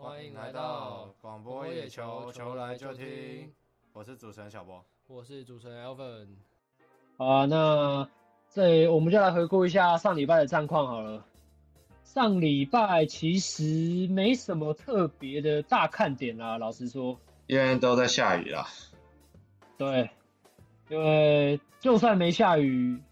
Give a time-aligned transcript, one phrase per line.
[0.00, 3.52] 欢迎来到广播野球，球来就听。
[3.92, 6.28] 我是主持人小波，我是主持人 Alvin。
[7.16, 8.08] 好啊，那
[8.48, 11.24] 这我们就来回顾一下上礼拜的战况好了。
[12.04, 17.18] 上礼拜其实没什么特别的大看点啦，老实说，
[17.48, 18.68] 因为都在下雨啦。
[19.76, 20.10] 对，
[20.88, 23.02] 因为就算没下雨，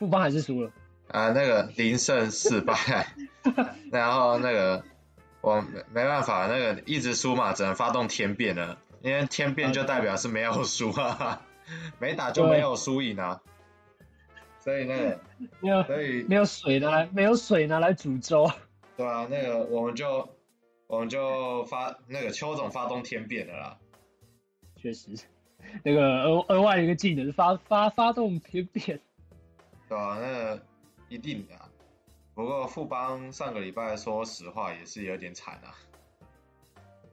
[0.00, 0.72] 富邦还是输了。
[1.06, 2.74] 啊，那个零胜四败，
[3.92, 4.84] 然后那个。
[5.42, 11.44] 我没没办法，那个一直输嘛，只能发动天变了，因为天变就代表是没有输啊，
[11.98, 13.42] 没打就没有输赢啊，
[14.60, 15.20] 所以那个
[15.60, 18.50] 没有，所以没有水拿来，没有水拿来煮粥。
[18.96, 20.28] 对啊，那个我们就
[20.86, 23.78] 我们就发那个邱总发动天变了啦。
[24.76, 25.10] 确实，
[25.82, 29.00] 那个额额外一个技能是发发发动天变。
[29.88, 30.62] 对啊，那个
[31.08, 31.54] 一定的。
[32.34, 35.76] 不过富邦上个礼拜说实话也是有点惨啊。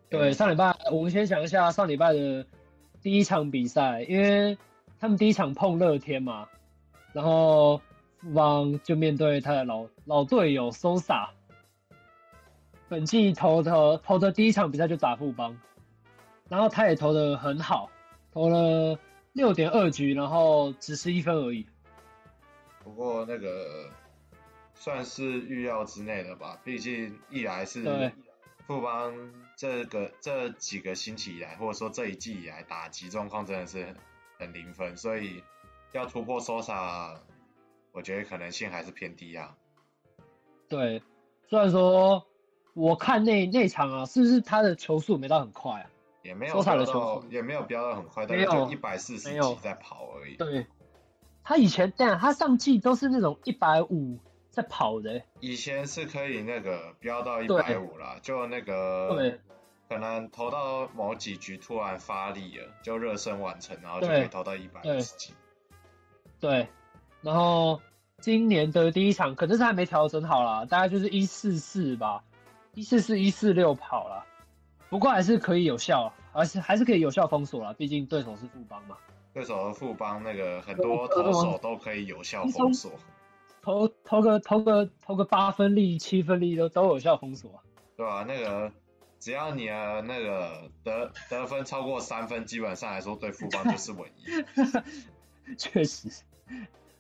[0.10, 2.46] 对，上礼拜我们先讲一下上礼拜的
[3.02, 4.58] 第一场比赛，因为
[4.98, 6.48] 他们第一场碰乐天嘛，
[7.12, 7.82] 然后
[8.22, 11.28] 富邦就面对他的老老队友 Sosa，
[12.88, 15.60] 本季投的投的第一场比赛就打富邦，
[16.48, 17.92] 然后他也投的很好，
[18.32, 18.98] 投了
[19.34, 21.68] 六点二局，然后只是一分而已。
[22.86, 23.90] 不过那个。
[24.80, 27.84] 算是预料之内的吧，毕竟一来是
[28.66, 29.14] 富邦
[29.58, 33.94] 这个这几个星期以来，或者说这一季以来打击状况真的是
[34.38, 35.44] 很零分，所以
[35.92, 37.18] 要突破 Sosa，
[37.92, 39.54] 我觉得可能性还是偏低啊。
[40.70, 41.04] 对，
[41.50, 42.26] 虽然说
[42.74, 45.90] 我看那那场啊，是不是他的球速没到很快啊？
[46.24, 50.38] 也没有飙到，也没有飙到很快，但是就一百四十几在跑而已。
[50.38, 50.66] 对，
[51.44, 54.18] 他以前这样，他上季都是那种一百五。
[54.50, 59.38] 在跑的，以前是可以那个飙到一百五啦，就那个
[59.88, 65.34] 可能投到某几局突然发力了，就热身完成，然后就可以投到一百五十几。
[66.40, 66.68] 对，
[67.22, 67.80] 然后
[68.20, 72.24] 今年的第一场可能是还没调整好啦，大概就是一四四吧，
[72.74, 74.26] 一四四一四六跑了，
[74.90, 78.98] 不过还是可以有效，而是还是可以有效封锁啦，毕竟对手是富邦嘛。
[79.32, 82.92] 对手的富邦那个很多投手都可以有效封锁。
[83.62, 87.62] 投投个投个投个八分力七分力都都有效封锁，
[87.96, 88.26] 对吧、啊？
[88.28, 88.72] 那个
[89.20, 95.56] 只要你的那个得得分超过三分，基本上来说对富邦就是稳赢。
[95.58, 96.10] 确实，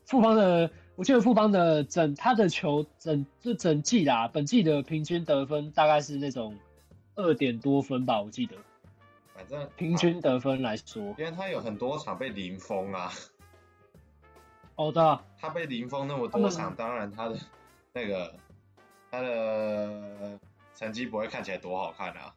[0.05, 6.57] 富邦的我记得富邦的整他的球整就整季啦，本季的平均得分大概是那种
[7.15, 8.55] 二点多分吧，我记得。
[9.33, 13.09] 反正平均得分来说，因为他有很多场被零封啊。
[14.79, 17.35] 哦，对啊，他被零封那么多场，当然他的
[17.91, 18.33] 那个
[19.11, 20.39] 他的
[20.73, 22.33] 成绩不会看起来多好看啊。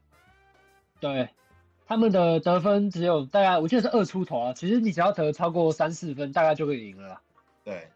[0.98, 1.28] 对，
[1.86, 4.52] 他们的得分只有大概我记得是二出头啊。
[4.54, 7.20] 其实你只要得超过三四分，大概就可以赢了啦。
[7.62, 7.86] 对，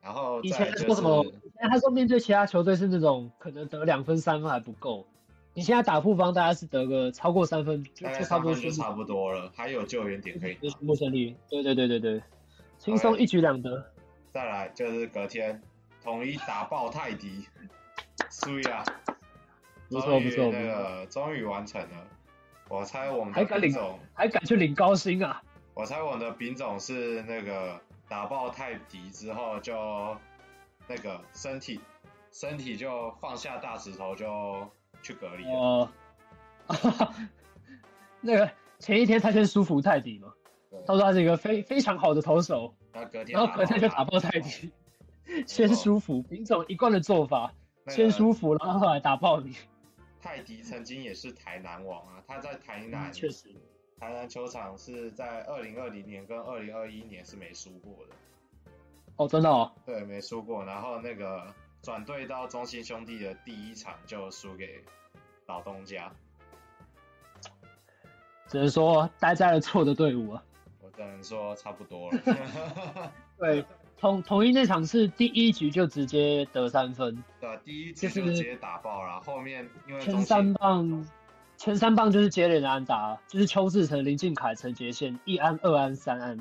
[0.00, 1.24] 然后、就是、以前说什么？
[1.24, 5.06] 以前他说面对其他球队是那种可能得两分三分还不够，
[5.54, 10.56] 你现在打富邦，大概是得个超过三分就就差不多就差不多了，还有救援点可以。
[10.56, 12.20] 就是目胜利，对对对对对，
[12.78, 13.91] 轻松一举两得。
[14.32, 15.60] 再来就是隔天
[16.02, 17.46] 统一打爆泰迪，
[18.30, 18.82] 输呀！
[19.90, 22.06] 不错不错，那个终于完成了。
[22.68, 25.42] 我猜我们的丙总还敢去领高薪啊！
[25.74, 27.78] 我猜我们的丙总是那个
[28.08, 30.16] 打爆泰迪之后就
[30.88, 31.78] 那个身体
[32.30, 34.66] 身体就放下大石头就
[35.02, 35.50] 去隔离了。
[35.50, 35.88] 哦，
[38.22, 40.32] 那个前一天他先舒服泰迪嘛，
[40.86, 42.74] 他说他是一个非非常好的投手。
[42.92, 44.70] 然后隔天，然后隔天就打爆泰迪，
[45.46, 47.52] 先舒服，丙总一贯的做法，
[47.88, 49.56] 先舒服，然后后来打爆你。
[50.20, 53.48] 泰迪曾经也是台南王啊，他在台南，确实，
[53.98, 58.14] 台南球场是在二零二零年跟二零二一年是没输过的。
[59.16, 59.72] 哦，真的哦？
[59.84, 60.64] 对，没输过。
[60.64, 64.84] 然后那个转队到中信兄弟的第一场就输给
[65.46, 66.12] 老东家，
[68.46, 70.44] 只能说待在了错的队伍啊。
[70.94, 72.18] 只能说差不多了。
[73.38, 73.64] 对，
[73.98, 77.22] 统统一那场是第一局就直接得三分。
[77.40, 79.20] 对、啊，第一局就直接打爆了。
[79.20, 81.06] 后面因为前三棒，
[81.56, 86.36] 前三棒就是接连的安打，就是邱志成、林俊凯、陈杰宪一安、二安、三安，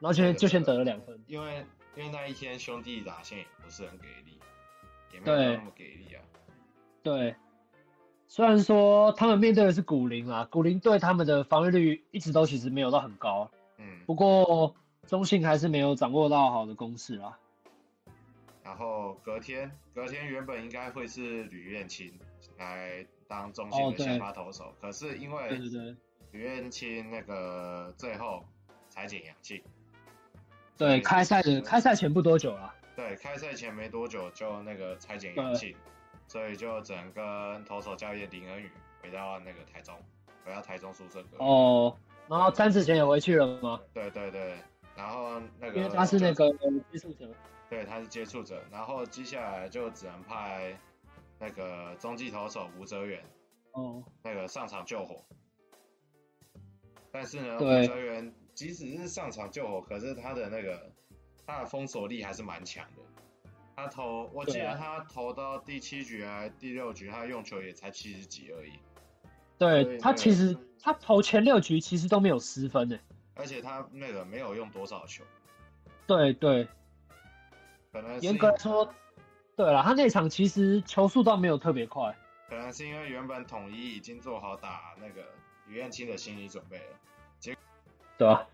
[0.00, 1.18] 然后就就先得了两分。
[1.26, 1.64] 因为
[1.96, 4.38] 因为那一天兄弟打线也不是很给力，
[5.12, 6.22] 也没有那么给力啊。
[7.02, 7.34] 对，
[8.26, 13.50] 虽然说他们面对的是古林啊，古林对他们的防御率一直都其实没有到很高。
[13.78, 14.74] 嗯，不过
[15.06, 17.38] 中信还是没有掌握到好的攻势啊。
[18.62, 22.12] 然后隔天，隔天原本应该会是吕彦青
[22.58, 25.58] 来当中信的先发投手，可是因为
[26.32, 28.44] 吕彦青那个最后
[28.90, 29.62] 采检阳性，
[30.76, 35.74] 对，开赛的开赛前不多久啊，对，开赛前没多久就那个采检阳性，
[36.26, 38.70] 所以就只能跟投手教练林恩宇
[39.02, 39.94] 回到那个台中，
[40.44, 41.24] 回到台中宿舍。
[41.38, 41.96] 哦，
[42.28, 43.80] 然后詹子贤也回去了吗？
[43.92, 44.58] 对对对，
[44.96, 46.50] 然后那个因为他是那个
[46.92, 47.28] 接触者，
[47.70, 50.78] 对，他是接触者，然后接下来就只能派。
[51.40, 53.22] 那个中继投手吴哲远，
[53.70, 55.24] 哦，那个上场救火，
[57.12, 60.90] 但是呢，吴哲源即使是上场救火，可是他的那个
[61.46, 63.02] 他的封锁力还是蛮强的。
[63.76, 68.72] 他投，我记得他投到第七局还是第六局，他用球也才七十几而已。
[69.58, 72.98] 对，他其实他投前六局其实都没有失分呢，
[73.34, 75.24] 而且他那个没有用多少球。
[76.06, 76.66] 对对，
[77.92, 78.94] 可能严格来说。
[79.56, 82.16] 对了，他那场其实球速倒没有特别快，
[82.48, 85.20] 可能是因为原本统一已经做好打那个
[85.66, 86.84] 于彦青的心理准备了，
[87.40, 87.62] 结果
[88.16, 88.46] 对啊，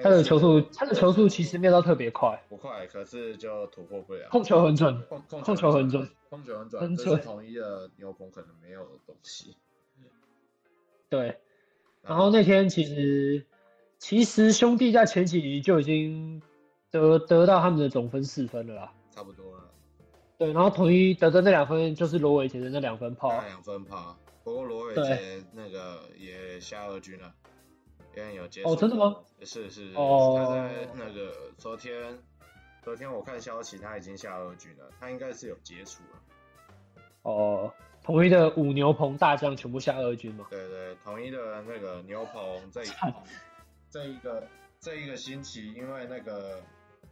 [0.00, 9.56] 他的球速，他的球速其实没有到特别快，不快，可是就突破不了，控球很准，控球很准，控球很准，很准，统一的牛棚可能没有的东西。
[11.12, 11.38] 对，
[12.00, 13.44] 然后那天其实
[13.98, 16.40] 其实兄弟在前几局就已经
[16.90, 19.70] 得得到他们的总分四分了啦，差不多了。
[20.38, 24.16] 对，然后统一得的那两分就是罗伟杰的那两分炮，那两分炮。
[24.42, 27.30] 不过罗伟杰那个也下二军了，
[28.16, 28.70] 因为有接触。
[28.70, 29.14] 哦，真的吗？
[29.42, 29.94] 是是是。
[29.94, 30.34] 哦。
[30.38, 32.18] 他在那个昨天，
[32.82, 36.22] 昨天我看消息，他已经下二军了，他应该是有接触了。
[37.24, 37.70] 哦，
[38.02, 40.46] 统一的五牛棚大将全部下二军嘛？
[40.50, 42.88] 对对，统一的那个牛棚这一
[43.90, 44.48] 这一个
[44.80, 46.60] 这一个星期，因为那个。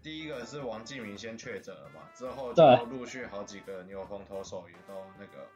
[0.02, 5.46] 第一个是王敬明先确诊了嘛，之后就陆续好几个牛棚投手也都那个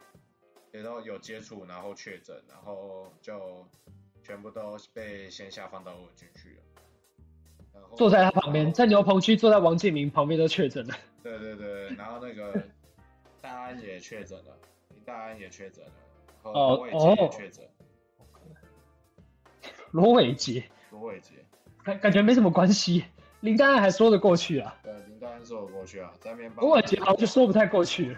[0.70, 3.66] 也都有接触，然后确诊，然后就
[4.22, 6.62] 全部都被先下放到二军去了。
[7.72, 10.94] 然后坐在他旁边，在牛棚区坐在王敬明旁边都确诊了。
[11.22, 12.52] 对对对，然后那个
[13.40, 14.73] 大安也确诊了，林
[15.04, 15.92] 大安也确诊了，
[16.42, 17.68] 然后罗伟杰也确诊。
[19.90, 21.34] 罗伟杰，罗伟杰，
[21.84, 23.04] 感感觉没什么关系。
[23.40, 24.76] 林丹还说得过去啊？
[24.82, 28.16] 对，林丹说得过去啊，在面罗伟杰好像就说不太过去。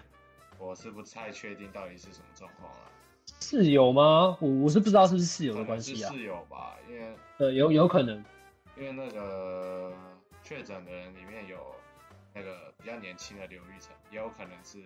[0.58, 2.78] 我是不太确定到底是什么状况啊？
[3.40, 4.38] 室友吗？
[4.40, 6.10] 我我是不知道是不是室友的关系啊？
[6.10, 8.24] 室友吧，因为呃有有可能，
[8.78, 9.92] 因为那个
[10.42, 11.58] 确诊的人里面有
[12.32, 14.78] 那个比较年轻的刘玉成，也有可能是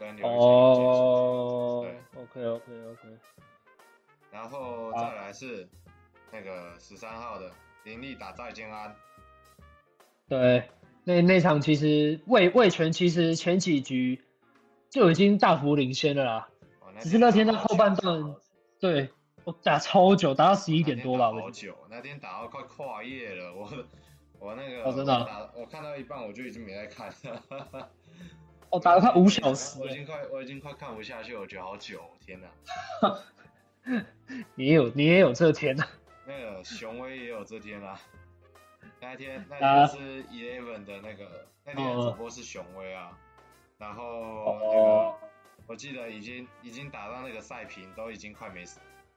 [0.00, 0.26] 跟刘
[1.82, 3.18] 对，OK OK OK。
[4.32, 5.68] 然后再来是
[6.32, 7.52] 那个十三号的
[7.84, 8.96] 林立打再见安。
[10.26, 10.70] 对，
[11.04, 14.24] 那那场其实魏魏权其实前几局
[14.88, 16.48] 就已经大幅领先了啦，
[17.00, 18.34] 只是那天在后半段，
[18.78, 19.10] 对
[19.44, 21.30] 我打超久，打到十一点多吧。
[21.30, 23.68] 好久，那天打到快跨夜了，我
[24.38, 27.90] 我那个哦真的、啊，我打我看到一半我就已经没在看了。
[28.70, 32.48] 我打了快五小时，我已经快我已经快看不下去，我觉得好久，天哪！
[34.54, 35.88] 你也有你也有这天呐、啊？
[36.26, 38.00] 那个雄威也有这天啊。
[39.00, 43.10] 那天那天是 Eleven 的那个，啊、那天的主播是雄威啊，
[43.78, 45.14] 然后那个
[45.66, 48.62] 我记得已经已经打到那个赛评都已经快没，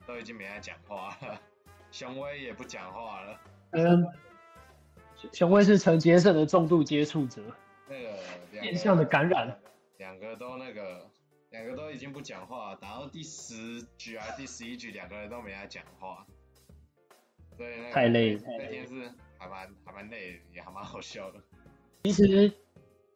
[0.08, 1.40] 都已经没在讲话了，
[1.92, 3.40] 雄威也不讲话了。
[3.72, 4.08] 嗯，
[5.32, 7.42] 雄威是陈杰胜的重度接触者，
[7.94, 8.18] 那个
[8.62, 9.56] 变相的感染，
[9.98, 11.08] 两个都那个
[11.52, 16.26] 两个都已经不讲话，打到第十局还是第十一局，两个人都没来讲话，
[17.58, 19.12] 对、那个，太累了，那天是。
[19.44, 21.42] 还蛮还蛮累，也还蛮好笑的。
[22.06, 22.50] 其实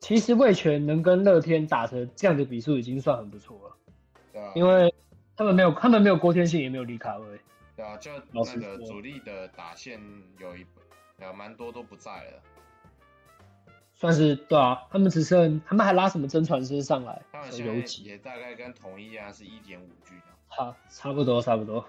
[0.01, 3.77] 其实魏全能跟乐天打成这样的比数已经算很不错了。
[4.33, 4.93] 对啊，因为
[5.37, 7.39] 他们没有他们没有郭天信，也没有李卡威。
[7.77, 10.01] 对啊，就那个主力的打线
[10.37, 10.65] 有一
[11.21, 12.43] 有蛮多都不在了。
[13.97, 17.21] 算是对啊，他们只剩他们还拉什么真传师上来？
[17.33, 17.73] 当然现在
[18.03, 20.55] 也大概跟统一啊是一点五 G 的。
[20.55, 21.85] 差差不多差不多。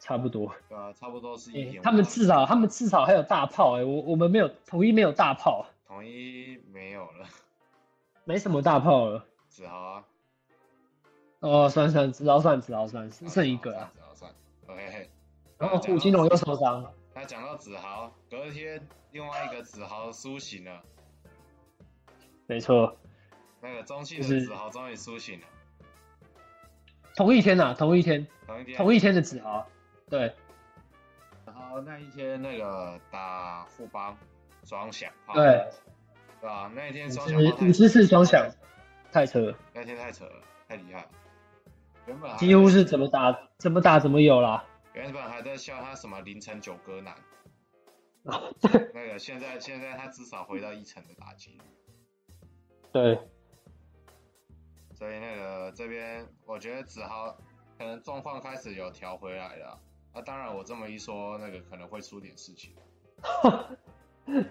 [0.00, 1.80] 差不多，对啊，差不多是一点、欸。
[1.80, 7.26] 他们至少，他们至少还有大炮哎、欸，我我们没有，统一没有大炮，统一没有了，
[8.24, 9.26] 没什么大炮了。
[9.48, 10.04] 子豪啊，
[11.40, 13.90] 哦，算算，子豪算，子豪算，只剩一个啊。
[13.92, 14.32] 子豪算
[14.68, 15.10] ，OK。
[15.58, 16.94] 然后胡金龙又受伤了。
[17.12, 18.80] 他讲到子豪，隔天
[19.10, 20.80] 另外一个子豪苏醒了。
[22.48, 22.98] 没错。
[23.60, 25.46] 那个中信的子豪终于苏醒了。
[27.14, 29.68] 同一天呐、啊，同一天，同一天，同一天的子豪。
[30.08, 30.32] 对，
[31.44, 34.16] 然后那一天那个打富邦
[34.64, 35.68] 双响炮，对，
[36.40, 36.70] 对吧？
[36.74, 38.48] 那一天双响炮，五十四双响，
[39.12, 41.08] 太扯了，那天太扯了，太厉害了。
[42.06, 44.64] 原本几乎是怎么打怎么打怎么有啦。
[44.94, 47.14] 原本还在笑他什么凌晨九哥男，
[48.94, 51.60] 那个现在现在他至少回到一成的打击率。
[52.92, 53.18] 对。
[54.94, 57.36] 所以那个这边我觉得子豪
[57.78, 59.78] 可能状况开始有调回来了。
[60.12, 62.72] 那、啊、当然我这么一说，那个可能会出点事情。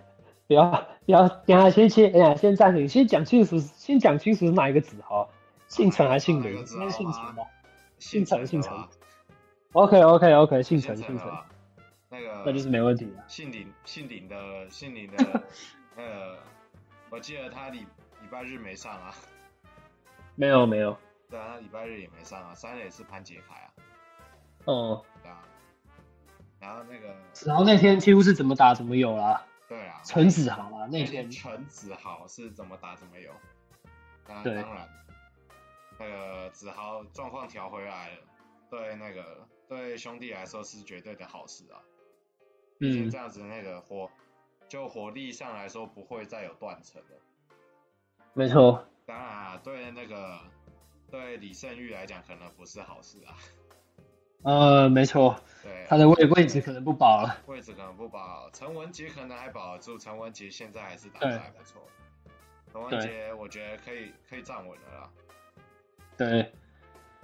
[0.47, 0.69] 不要
[1.05, 5.29] 不要，等下先先哎呀，先暂停，先讲清楚，先讲清楚是哪一个子豪，
[5.67, 6.53] 姓陈还是姓林？
[6.53, 7.43] 应该姓陈吧？
[7.99, 8.71] 姓陈姓陈。
[9.73, 11.27] OK OK OK，姓陈姓陈。
[12.09, 13.25] 那个那就是没问题了。
[13.27, 15.43] 姓林姓林的姓林的，
[15.97, 16.39] 那个
[17.09, 17.85] 我记得他礼
[18.21, 19.13] 礼拜日没上啊。
[20.35, 20.97] 没有没有。
[21.29, 22.55] 对啊，他礼拜日也没上啊。
[22.55, 23.73] 三垒是潘杰凯啊。
[24.65, 25.05] 哦。
[25.21, 25.43] 对啊。
[26.59, 27.15] 然后那个。
[27.45, 29.45] 然后那天几乎是怎么打怎么有啦。
[29.69, 33.33] 对啊，陈子豪啊，那天陈子豪是怎么打怎么有，
[34.25, 34.87] 那当然，
[35.99, 38.17] 那个子豪状况调回来了，
[38.69, 41.83] 对那个对兄弟来说是绝对的好事啊，
[42.79, 44.09] 毕竟这样子那个火、
[44.61, 47.21] 嗯、就火力上来说不会再有断层了，
[48.37, 50.37] 没错，当然啊，对那个
[51.09, 53.33] 对李胜玉来讲可能不是好事啊。
[54.43, 58.47] 呃，没错，对，他的位位置可能不保了，位置可能不保。
[58.53, 61.81] 陈文杰可能还保得住，陈文杰现在还是打得还不错。
[62.71, 65.09] 陈文杰，我觉得可以可以站稳了啦。
[66.15, 66.53] 对，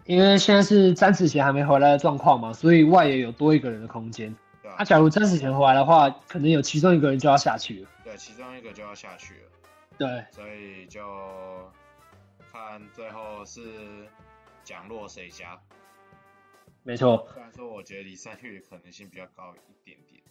[0.05, 4.36] 因为现在是詹子贤还没回来的状况嘛，所以外野有多一个人的空间。
[4.63, 7.89] 对啊，假如詹子贤回来的话，可能有其中一个人就要下去了。
[8.03, 9.51] 对，其中一个就要下去了。
[9.98, 11.02] 对，所以就
[12.52, 14.08] 看最后是
[14.64, 15.62] 蒋洛谁家。
[16.84, 20.22] 没错，虽然说我觉得李善玉的可能性比较高一点点，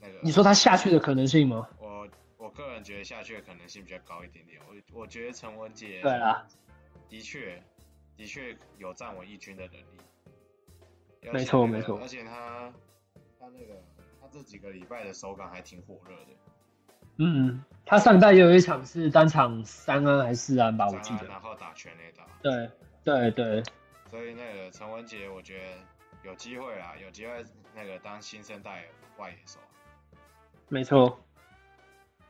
[0.00, 1.68] 那个你说他下去的可能性吗？
[1.80, 4.60] 我我个人觉得下去的可能性比较高一点点。
[4.68, 6.46] 我我觉得陈文杰对啊，
[7.08, 7.60] 的确
[8.16, 10.00] 的确有站稳一军的能力。
[11.32, 12.72] 没错没错，而且他
[13.40, 13.82] 他那个
[14.20, 16.26] 他这几个礼拜的手感还挺火热的。
[17.18, 21.26] 嗯，他上代也有一场是单场三安还是四安吧，我记得。
[21.26, 22.24] 然后打全垒打。
[22.42, 22.70] 对
[23.04, 23.62] 对对。
[24.10, 27.44] 所以那个陈文杰，我觉得有机会啊，有机会
[27.74, 28.84] 那个当新生代
[29.18, 29.58] 外野手。
[30.68, 31.18] 没错，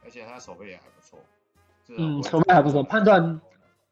[0.05, 1.19] 而且他手背也还不错。
[1.88, 3.40] 嗯，手背还不错，判断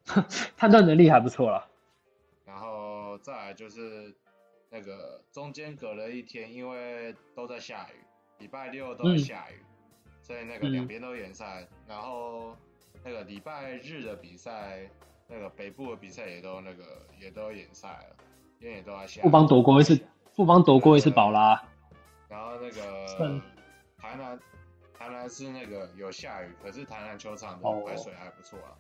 [0.56, 1.66] 判断能力还不错啦。
[2.44, 4.14] 然后再来就是
[4.70, 8.04] 那个中间隔了一天，因为都在下雨，
[8.38, 9.73] 礼拜六都在下雨，嗯、
[10.24, 11.62] 所以那个两边都延赛。
[11.62, 12.56] 嗯、然后
[13.04, 14.90] 那个礼拜日的比赛。
[15.26, 16.84] 那个北部的比赛也都那个
[17.18, 18.16] 也都延赛了，
[18.60, 19.22] 因为也都在下。
[19.22, 19.98] 富邦夺过一次，
[20.36, 21.60] 富邦夺过一次宝拉。
[22.28, 23.40] 然后那个
[23.96, 24.38] 台南，
[24.92, 28.76] 台南是那个有下雨，可是台南球场的排水还不错啊，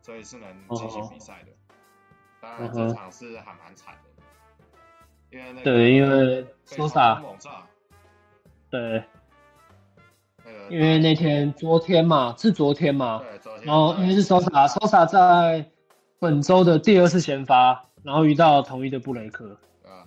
[0.00, 1.52] 所以是能进行比赛的。
[2.40, 4.22] 当然这场是还蛮惨的，
[5.30, 7.22] 因为那个对，因为说啥？
[8.70, 9.04] 对。
[10.44, 13.66] 那个因为那天昨天嘛，是昨天嘛，对，昨天。
[13.66, 15.68] 然后因为是 Sosa，Sosa 在。
[16.18, 19.58] 本周的第二次先发，然后遇到同一的布雷克。
[19.84, 20.06] 啊，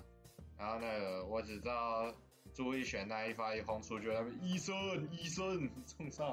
[0.57, 2.05] 然后那个我只知道
[2.53, 4.73] 朱一璇那一发一轰出去，他们医生
[5.11, 6.25] 医生冲上。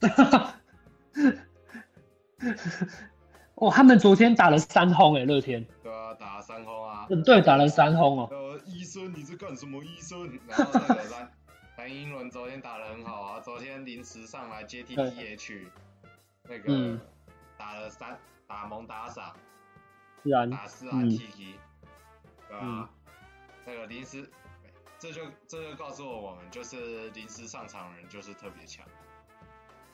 [0.00, 0.54] 哈哈，
[3.56, 5.66] 哦，他们昨天打了三轰诶，乐天。
[5.82, 7.08] 对啊，打了三轰啊。
[7.10, 8.28] 嗯，对，打了三轰哦。
[8.30, 9.82] 呃，医生你在干什么？
[9.82, 10.30] 医生。
[10.46, 11.28] 然后那个
[11.94, 15.66] 英伦昨天打的很好啊，昨天临时上来接替 DH，
[16.44, 17.00] 那个、嗯、
[17.56, 18.18] 打了三。
[18.48, 19.36] 打蒙打赏，
[20.50, 21.58] 打四啊 T T，
[22.48, 22.60] 对吧？
[22.62, 22.88] 嗯、
[23.66, 24.26] 那个临时，
[24.98, 28.86] 这就这就告诉我我们，就是临时上场的人就是特别强。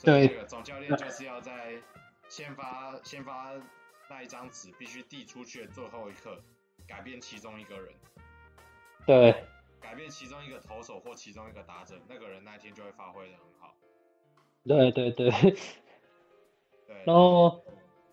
[0.05, 1.83] 对，这个总教练就是要在
[2.29, 3.51] 先发先发
[4.09, 6.41] 那一张纸必须递出去的最后一刻，
[6.87, 7.93] 改变其中一个人。
[9.05, 9.45] 对，
[9.85, 13.75] 改变其中一个投手或其中一个打者，那个人那天就会发挥的很好。
[14.65, 15.31] 对对对。
[15.31, 15.57] 对，
[17.05, 17.63] 然后。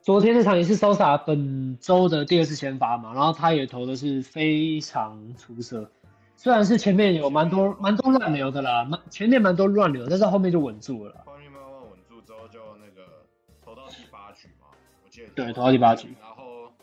[0.03, 5.91] 昨天那场也是 Sosa 本周的第二次先发嘛，然后他也投的是非常出色，
[6.35, 11.21] 虽然是前面有蛮多蛮多乱流的啦，蛮前面蛮多乱流，但是后面就稳住了。
[11.23, 13.23] 后面慢慢稳住之后，就那个
[13.63, 14.69] 投到第八局嘛，
[15.03, 15.27] 我记得。
[15.35, 16.15] 对，投到第八局。
[16.19, 16.73] 然后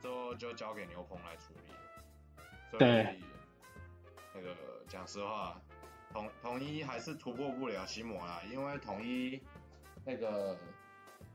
[0.00, 2.78] 之后就交给牛棚来处理了。
[2.78, 3.18] 对。
[4.90, 5.58] 讲实话，
[6.12, 9.40] 统统一还是突破不了心魔啦，因为统一
[10.04, 10.58] 那个。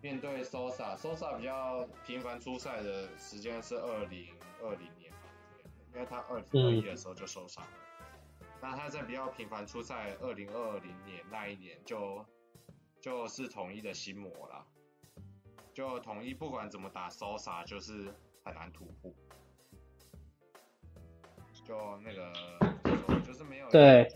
[0.02, 4.32] 面对 Sosa，Sosa 比较频繁出赛的时间是二零
[4.62, 5.18] 二零年嘛，
[5.96, 7.72] 因为他二零二一的时候就受伤了。
[8.62, 12.24] 那他在比较频繁出赛二零二零年那一年就
[13.02, 14.68] 就是统一的心魔了，
[15.74, 19.12] 就统一不管怎么打 Sosa 就是很难突破。
[21.64, 22.32] 就那个
[23.26, 24.08] 就是没有对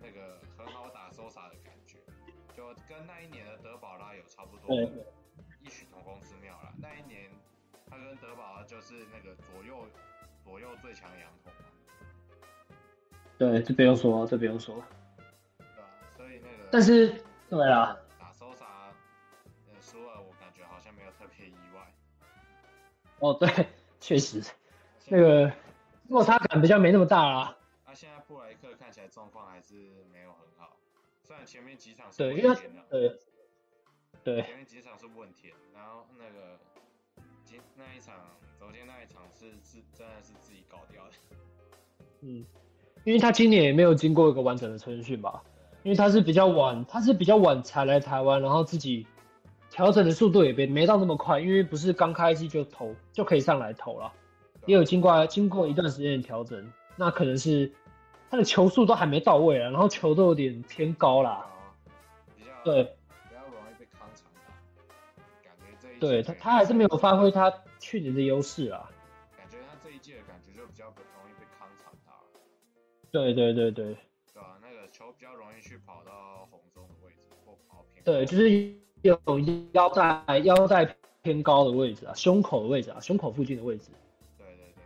[0.00, 1.98] 那个很好打 Sosa 的感觉，
[2.56, 4.90] 就跟那一年的德保拉有差不多对
[5.60, 6.72] 异曲同工之妙了。
[6.78, 7.30] 那一年
[7.88, 9.86] 他跟德保拉就是那个左右
[10.42, 11.66] 左右最强洋统嘛。
[13.38, 14.82] 对，这不用说，这不用说。
[15.58, 17.96] 对啊，所以那个但是对啊。
[23.18, 23.48] 哦，对，
[23.98, 24.42] 确实，
[25.08, 25.50] 那个
[26.08, 27.56] 落差感比较没那么大啦。
[28.26, 29.74] 布莱克看起来状况还是
[30.12, 30.76] 没有很好，
[31.22, 32.56] 虽然前面几场是对，因为
[32.90, 33.18] 对
[34.24, 36.58] 对，前面几场是问题，然后那个
[37.44, 38.14] 今那一场
[38.58, 41.12] 昨天那一场是是真的是自己搞掉的。
[42.20, 42.44] 嗯，
[43.04, 45.42] 因为他今年也没有经过一个完整的春训吧，
[45.82, 49.06] 因为他是比较晚，他是比较晚才来台湾，然后自己。
[49.68, 54.10] 调整的速度也没没到那么快，因为不是刚开机就投就可以上来投了，
[54.64, 57.70] 也有经过经过一段时间的调整，那可能是
[58.30, 61.46] 他的球速都还没到位啊，然后球都有点偏高啦，
[62.64, 64.52] 对，比较容易被康场打，
[65.42, 68.90] 感觉这一对他他还是没有发挥他去年的优势啊，
[69.36, 72.12] 感觉他这一届的感觉就比较不容易被康场打，
[73.10, 73.96] 对对对对，
[74.32, 78.74] 对啊，那个球比较容易去跑到红中的位置或跑偏，对，就是。
[79.02, 79.16] 有
[79.72, 83.90] 腰带腰带偏高的位置啊，胸口的位置啊，胸口附近的位置。
[84.36, 84.82] 对对对对。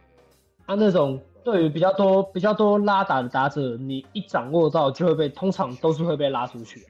[0.66, 6.86] 他那种对于比较多比较多拉打的打者，你一掌握到就会被，通常都是会被拉出去。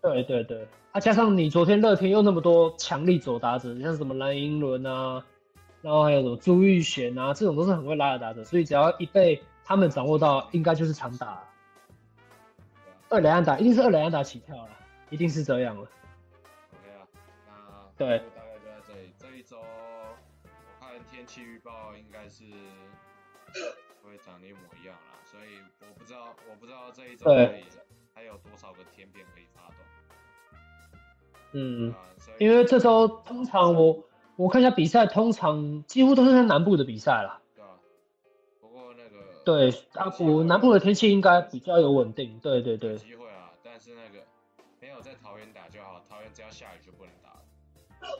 [0.00, 0.66] 对对对。
[0.92, 5.24] 啊，加上你昨天乐天又那么多强力左打者，像什么蓝银伦啊，
[5.80, 11.42] 然后还有什么朱玉贤啊，这种都是很会拉的打者，所以只要一被他们掌握到，应该就是长打。
[13.08, 14.68] 二垒安打一定是二垒安打起跳了。
[15.10, 15.82] 一定是这样了。
[15.82, 17.04] OK 啊，
[17.98, 19.12] 那对，大概就在这里。
[19.18, 20.16] 这一周我
[20.80, 22.44] 看天气预报应该是
[24.02, 27.30] 会长得一模一样啦，所以我不知道，我不知道这一周
[28.14, 29.76] 还有多少个天变可以发动。
[31.52, 31.94] 嗯，
[32.38, 34.04] 因为这周通常我
[34.36, 37.40] 我看一下比赛，通常几乎都是在南部的比赛啦。
[37.54, 37.68] 对啊。
[38.60, 42.38] 不过那个对阿古南部的天气应该比较有稳定。
[42.40, 42.96] 对对对。
[42.96, 44.24] 机会啊，但是那个
[44.80, 48.18] 没有在桃园打就好，桃园只要下雨就不能打了。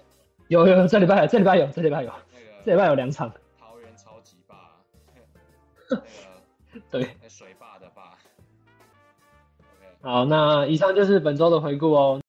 [0.49, 3.33] 有有这礼拜这礼拜有这礼拜有，那个这礼拜有两场。
[5.93, 8.17] 那 个对，水坝的坝。
[10.03, 12.21] 好，那以上就是本周的回顾哦。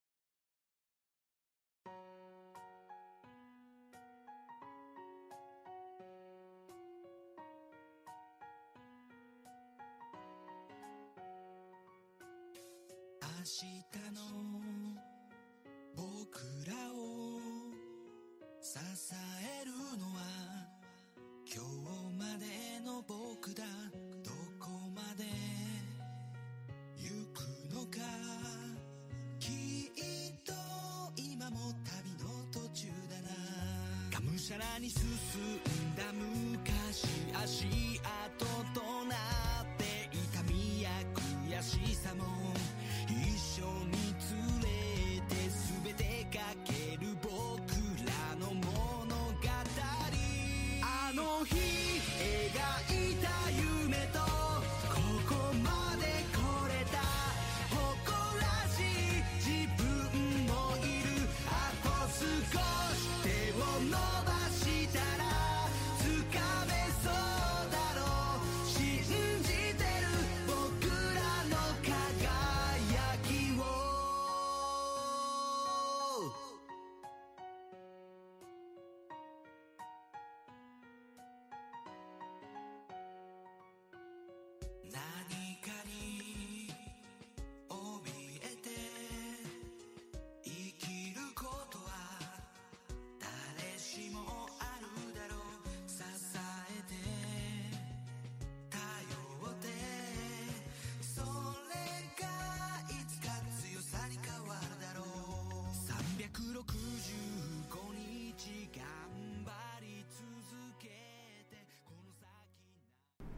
[34.43, 37.65] しゃらに進んだ昔足
[38.03, 38.22] 跡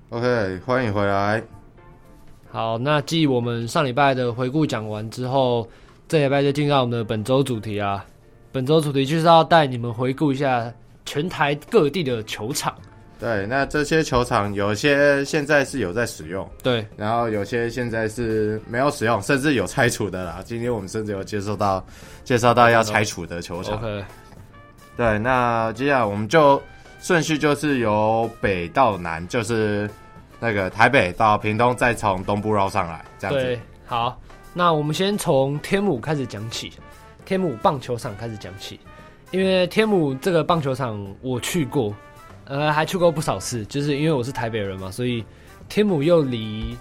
[0.10, 1.42] OK，欢迎回来。
[2.52, 5.68] 好，那继我们上礼拜的回顾讲完之后，
[6.08, 8.06] 这礼拜就进到我们的本周主题啊。
[8.52, 10.72] 本周主题就是要带你们回顾一下
[11.06, 12.74] 全台各地的球场。
[13.20, 20.42] 对，那这些球场有些现在是有在使用，对，然后有些现在是没有使用，甚至有拆除的啦。
[20.46, 21.84] 今天我们甚至有接受到
[22.24, 23.76] 介绍到要拆除的球场。
[23.78, 24.06] OK，
[24.96, 26.62] 对，那接下来我们就。
[27.06, 29.88] 顺序就是由北到南，就是
[30.40, 33.44] 那个台北到屏东，再从东部绕上来，这样子。
[33.44, 34.20] 对，好，
[34.56, 36.72] 那我们先从天母开始讲起，
[37.24, 38.80] 天母棒球场开始讲起，
[39.30, 41.94] 因为天母这个棒球场我去过，
[42.46, 45.24] 呃，还去过不少次，就是因为我是台北人嘛，所以
[45.70, 46.76] 天母又离，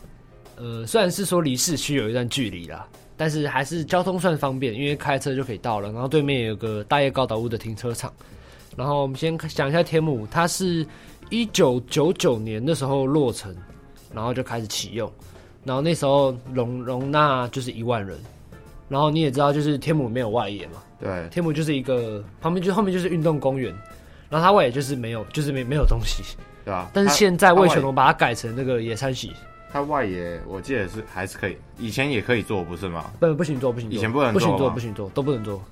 [0.56, 2.88] 呃，虽然是说离市区有一段距离啦。
[3.16, 5.92] 但是还是交通算方便，因为开车就可以到了。
[5.92, 8.10] 然后对面有个大叶高岛屋的停车场。
[8.76, 10.86] 然后我们先讲一下天母，它是
[11.30, 13.54] 一九九九年的时候落成，
[14.12, 15.10] 然后就开始启用。
[15.64, 18.18] 然后那时候容容纳就是一万人。
[18.88, 20.82] 然后你也知道，就是天母没有外野嘛。
[21.00, 21.26] 对。
[21.30, 23.74] 天母就是一个旁边，就后面就是运动公园。
[24.28, 26.22] 然后它外野就是没有，就是没没有东西。
[26.64, 26.90] 对啊。
[26.92, 29.32] 但是现在魏全龙把它改成那个野餐席。
[29.72, 33.10] 它外野我记得是还是可以，以前也可以做，不是吗？
[33.18, 33.96] 不，不行做，不行做。
[33.96, 35.62] 以前不能做，不行做，不行做，都不能做，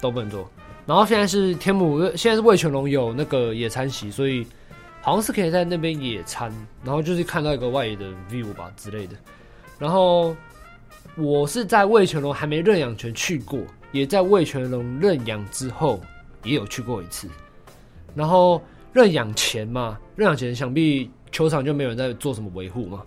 [0.00, 0.48] 都不能做。
[0.88, 4.46] 然后现在是天母，现在是味全龙有那个野餐席，所以
[5.02, 6.50] 好像是可以在那边野餐，
[6.82, 9.14] 然后就是看到一个外野的 view 吧之类的。
[9.78, 10.34] 然后
[11.14, 13.60] 我是在味全龙还没认养前去过，
[13.92, 16.00] 也在味全龙认养之后
[16.42, 17.28] 也有去过一次。
[18.14, 18.58] 然后
[18.94, 23.02] 认养前嘛，认养前想必球场就没有人在做什么维护嘛。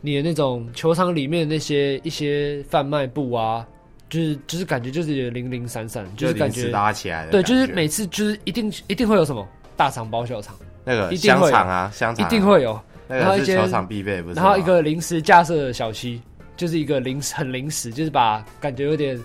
[0.00, 3.66] 你的那种球场里面的那些一些贩卖部啊，
[4.08, 7.32] 就是就是感觉就是零零散散，就是感觉搭起来的。
[7.32, 12.78] 对，就是每次就是一定一定会有什么大肠包小肠，那个香肠啊，香肠、啊、一定会有。
[13.08, 14.34] 然后一些球场必备，不是？
[14.34, 16.20] 然后一个临时架设的小七，
[16.56, 19.20] 就是一个临时很临时，就是把感觉有点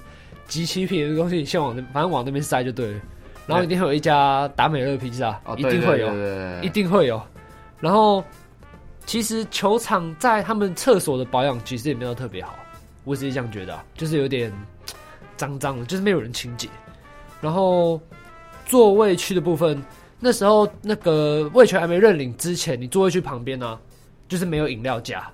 [0.48, 3.00] 即期品的东西先往那反正往那边塞就对了。
[3.48, 7.22] 然后一定会有一家达美乐披萨，一定会有，一定会有。
[7.80, 8.24] 然后。
[9.08, 12.56] 其实球场在他们厕所的保养其实也没有特别好，
[13.04, 14.52] 我只是这样觉得啊，就是有点
[15.38, 16.68] 脏脏的，就是没有人清洁。
[17.42, 18.00] 然后
[18.66, 19.82] 座位区的部分，
[20.20, 23.80] 那时候那个味全还没认领之前，你座位区旁边呢、啊，
[24.28, 25.28] 就是没有饮料架，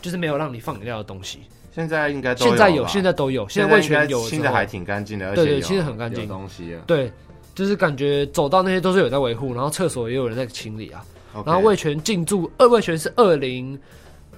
[0.00, 1.40] 就是没有让你放饮料的东西。
[1.74, 6.80] 现在应该都有，现在有，现在都有，现在味全有，现在还挺干净的，而且对对，其实很干净东西啊。
[6.86, 7.12] 对，
[7.54, 11.04] 就是感觉走到那些都是有在维护，然后厕所也有人在清理啊。
[11.44, 13.78] 然后味全进驻，二味全是二零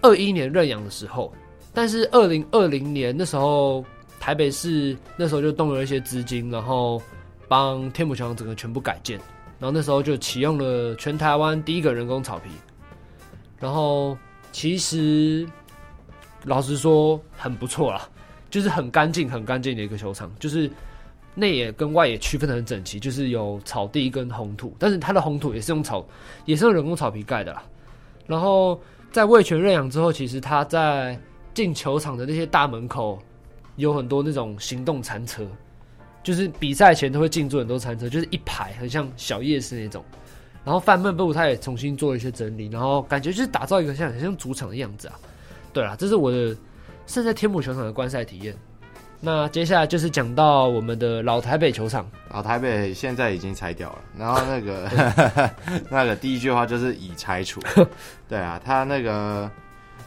[0.02, 1.32] 二一年认养的时候，
[1.72, 3.84] 但是二零二零年那时候
[4.18, 7.00] 台北市那时候就动了一些资金，然后
[7.48, 9.18] 帮天母球场整个全部改建，
[9.58, 12.50] 然后那时候就启用了全台湾第一个人工草皮，
[13.58, 14.16] 然后
[14.52, 15.46] 其实
[16.44, 18.08] 老实说很不错啦，
[18.50, 20.70] 就是很干净很干净的一个球场，就是。
[21.36, 26.04] 内野跟外野区分得很整齐，就是有草地跟红土，但是它的红土也是用草，
[26.44, 27.62] 也是用人工草皮盖的啦。
[28.26, 28.78] 然后
[29.12, 31.18] 在味全认养之后，其实它在
[31.54, 33.18] 进球场的那些大门口
[33.76, 35.46] 有很多那种行动餐车，
[36.22, 40.04] 就是比赛前都会进驻很多餐车，就是一排很像小夜市那种。
[40.62, 45.18] 然后贩卖部他也重新做了一些整理，然后感觉就是打造一个像很像主场的样子啊。
[45.72, 46.54] 对啦，这是我的
[47.06, 48.54] 现在天母球场的观赛体验。
[49.22, 52.06] 那接下来就是讲到我们的老台北球场。
[52.30, 55.50] 老台北现在已经拆掉了，然后那个
[55.90, 57.60] 那个第一句话就是已拆除。
[58.28, 59.50] 对啊，他那个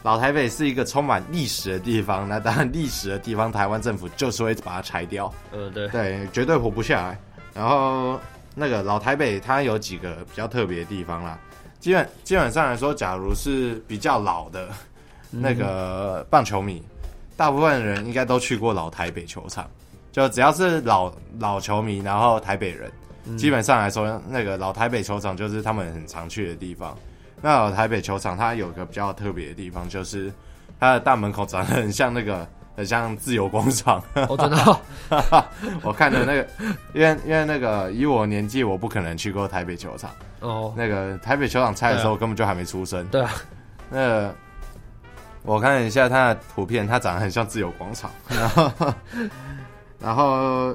[0.04, 5.32] 老台北是一个充满历史的地方，那当然历史的地方，台湾政府就是会把它拆掉。
[5.50, 7.18] 呃，对，对，绝对活不下来。
[7.54, 8.20] 然后
[8.54, 11.38] 那个老台北它有几个比较特别的地方啦，
[11.80, 14.68] 基本基本上来说，假如是比较老的
[15.30, 16.80] 那个棒球迷。
[16.86, 16.90] 嗯
[17.36, 19.68] 大部分人应该都去过老台北球场，
[20.12, 22.88] 就只要是老老球迷，然后台北人，
[23.24, 26.96] 嗯、基本上来说，那个老台北球场就是他们很常去的地方。
[27.44, 30.32] 那老台北球场它有个比较特别的地方，就是
[30.80, 34.02] 它的大门口长得很像那个，很像自由广场。
[34.30, 34.80] 我知道，
[35.84, 36.48] 我看的那个，
[36.94, 40.10] 因为因为那个以我年纪，我不可能去过台北球场。
[40.40, 43.06] 哦，那个台北球场拆的时候，根本就还没出生。
[43.08, 43.30] 对啊，
[43.90, 44.34] 那个。
[45.42, 48.10] 我看一下它的图片，它长得很像自由广场。
[48.30, 48.72] 然后，
[50.00, 50.74] 然后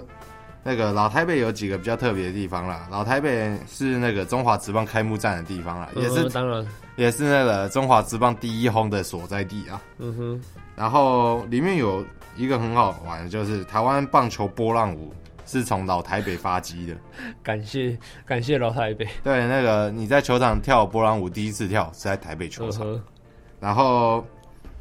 [0.64, 2.88] 那个老台北有几个比较特别的地方啦。
[2.92, 9.82] 老台北是那个中华职棒开幕战的地方啦，也是当然也是那个中华职棒第一轰的所在地啊。
[9.98, 10.42] 嗯哼。
[10.76, 15.14] 然后里面有一个很好玩的，就是台湾棒球波浪舞
[15.46, 16.96] 是从老台北发迹的。
[17.44, 19.08] 感谢感谢老台北。
[19.24, 23.02] 对，那个你在球场跳波浪舞，第一次跳是在台北球场。
[23.60, 24.26] 然后。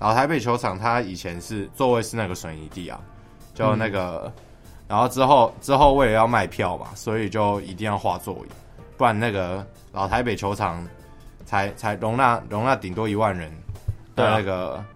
[0.00, 3.00] 老台北球场，它以前是座位是那个水泥地啊，
[3.52, 4.32] 就那个，嗯、
[4.88, 8.48] 然后之后之后为了要卖票嘛，所以就一定要画座椅，
[8.96, 10.83] 不然那个老台北球场
[11.44, 13.53] 才才容纳容纳顶多一万人
[14.16, 14.87] 的那个，啊、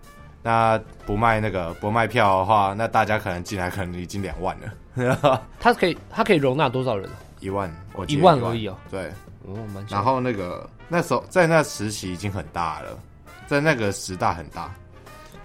[0.42, 5.42] 那不卖那个不卖票的话，那大家可能进来可能已经两万了。
[5.60, 7.08] 它可以它可以容纳多少人？
[7.40, 8.76] 一万，我一万而已哦。
[8.90, 9.08] 对，
[9.46, 9.84] 哦，蛮。
[9.88, 12.98] 然后那个那时候在那时期已经很大了，
[13.46, 14.72] 在那个时代很大。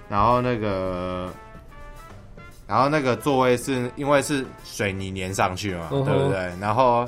[0.10, 1.30] 然后那个，
[2.68, 6.52] 然后那个座位是因为是水泥粘上去嘛，哦、对不对？
[6.60, 7.08] 然后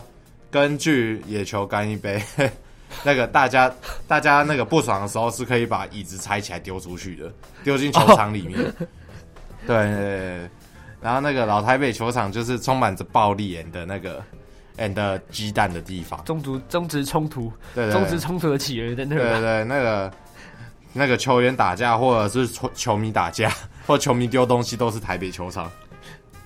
[0.49, 2.21] 根据野球干一杯，
[3.03, 3.71] 那个大家
[4.07, 7.31] 大家那个不爽的时候是可以把椅子拆起来丢出去的，
[7.63, 8.57] 丢进球场里面。
[8.59, 8.73] 哦、
[9.67, 10.49] 对，对，对，对。
[11.01, 14.23] 然后那个老台北球场就是充满着暴力 and 的那个
[14.77, 19.15] and 鸡蛋的地方，中途中职冲突，对，对，中职冲突的起源在那。
[19.15, 20.11] 对对对，那个
[20.93, 23.51] 那个球员打架，或者是球球迷打架，
[23.87, 25.69] 或球迷丢东西，都是台北球场。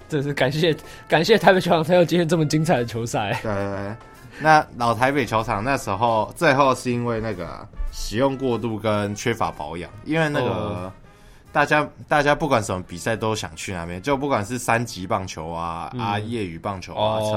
[0.07, 0.75] 真是感谢
[1.07, 3.39] 感谢台北球场才有今天这么精彩的球赛。
[3.41, 3.95] 对对对，
[4.39, 10.49] 那老台北球场那时候最后是因为那个使用过度跟缺乏保养，因为那个。
[10.49, 10.91] 哦
[11.53, 17.29] 大家，大家不管什么比赛都想去那边，就不管是三级棒球啊、嗯、啊业余棒球啊、成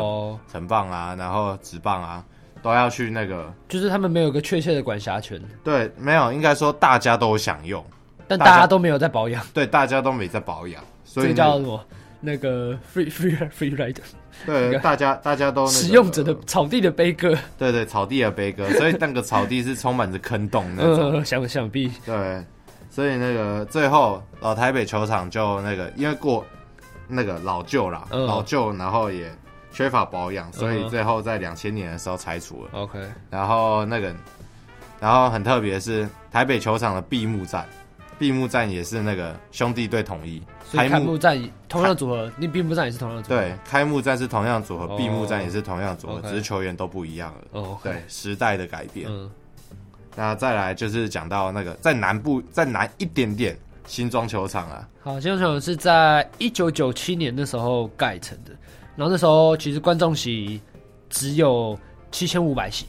[0.51, 2.25] 成、哦、棒啊，然后职棒啊，
[2.67, 3.53] 都要去那个。
[3.69, 5.41] 就是他们没有个确切的管辖权。
[5.63, 7.85] 对，没有，应该说大家都想用，
[8.27, 9.45] 但大家都没有在保养。
[9.55, 11.81] 对，大家都没在保养，所以、叫什么？
[12.21, 14.03] 那个 free free free rider。
[14.45, 17.39] 对，大家大家都、那个、使用者的草地的悲歌。
[17.57, 21.13] 对对，草地的悲歌， 所以那个草地是充满着坑洞那种。
[21.13, 22.45] 呃、想想必对。
[22.91, 26.45] 所以那个最后老台北球场就那个因为过
[27.07, 29.31] 那个老旧啦，嗯、老旧，然后也
[29.77, 32.71] 缺乏保养，所以最后在两千年的时候拆除了。
[32.73, 34.11] OK，然后那个，
[34.99, 37.69] 然后很特别的是台北球场的闭幕战，
[38.19, 43.37] 闭幕战也是那个兄弟队统一，所以开幕战同样组合，你闭幕战也是同样组合。
[43.37, 47.61] 对，开幕战是同样组合，闭幕战也是同样组合，只是球员都不一样了。
[47.61, 49.07] 哦，对，时代的改变。
[49.11, 49.31] 嗯。
[50.17, 53.55] 那再来就是讲到那个在南部再南一点点
[53.87, 54.89] 新庄球场啊。
[55.03, 58.53] 好，新庄球场是在一九九七年的时候盖成的，
[58.97, 60.61] 然后那时候其实观众席
[61.09, 61.79] 只有
[62.11, 62.87] 七千五百席，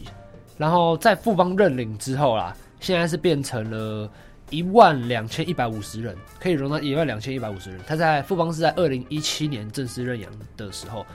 [0.58, 4.10] 然后在富邦认领之后啦，现在是变成了
[4.50, 7.80] 一万两千一百五十人，可以容纳一万两千一百五十人。
[7.86, 11.06] 他在富邦是在二零一七年正式认养的时候，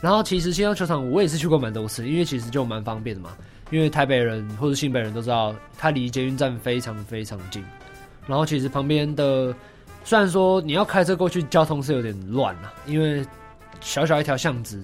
[0.00, 3.36] 然后其实新庄球场我也是去过蛮多次，因为其实就蛮方便的嘛。
[3.70, 7.64] 因为台北人或者新北人都知道，它离捷运站非常非常近。
[8.26, 9.54] 然后其实旁边的，
[10.02, 13.24] 虽然说你要开车过去，交通是有点乱啊，因为
[13.80, 14.82] 小小一条巷子，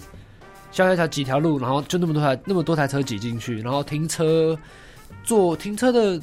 [0.71, 4.59] 小小一条几条路，然后就那么多台那么多台车挤进去，然后停车
[5.23, 6.21] 坐停车的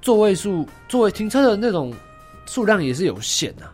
[0.00, 1.92] 座位数，座位停车的那种
[2.46, 3.72] 数量也是有限啊。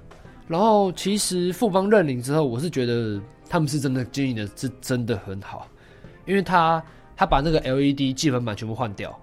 [0.49, 5.67] 然后其实富邦认领之后，我是觉得他们是真的经营的是真的很好，
[6.27, 6.83] 因为他。
[7.17, 9.15] 他把那个 LED 基本版全部换掉，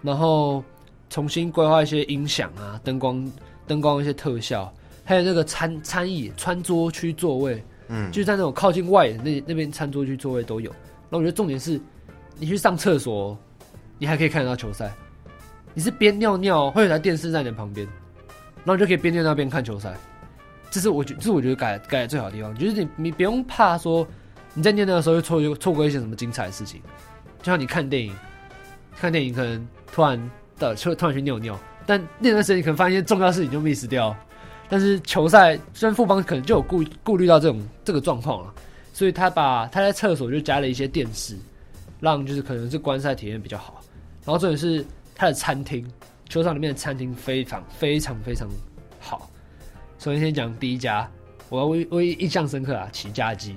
[0.00, 0.64] 然后
[1.10, 3.30] 重新规划一些音响啊、灯光、
[3.66, 4.72] 灯光一些特效，
[5.04, 10.70] 还有那个餐餐椅、餐桌区座位，嗯，就是在那种靠近外那那边餐桌区座位都有。
[10.70, 11.78] 然后我觉得重点是，
[12.38, 13.38] 你去上厕所，
[13.98, 14.90] 你还可以看得到球赛。
[15.74, 17.86] 你是边尿尿，会有台电视在你的旁边，
[18.64, 19.94] 然后你就可以边尿尿边看球赛。
[20.70, 24.06] 这是我觉，这是我觉得改改的最好的地方，就是你你不用怕说
[24.54, 26.80] 你在尿尿的时候又错又错过一些什么精彩的事情。
[27.42, 28.16] 就像你看电影，
[28.96, 34.16] 看电影可能突然的突突然去尿尿，但那段时间你可能发现一些重要事情就 miss 掉。
[34.68, 38.54] 但是球赛虽然富邦可能就有顾顾虑到这种这个状况了，
[38.92, 41.36] 所以他把他在厕所就加了一些电视，
[42.00, 43.82] 让就是可能是观赛体验比较好。
[44.24, 45.86] 然后重点是他的餐厅，
[46.28, 48.48] 球场里面的餐厅非常非常非常
[49.00, 49.28] 好。
[49.98, 51.08] 首先先讲第一家，
[51.48, 53.56] 我要我我印象深刻啊，齐家鸡，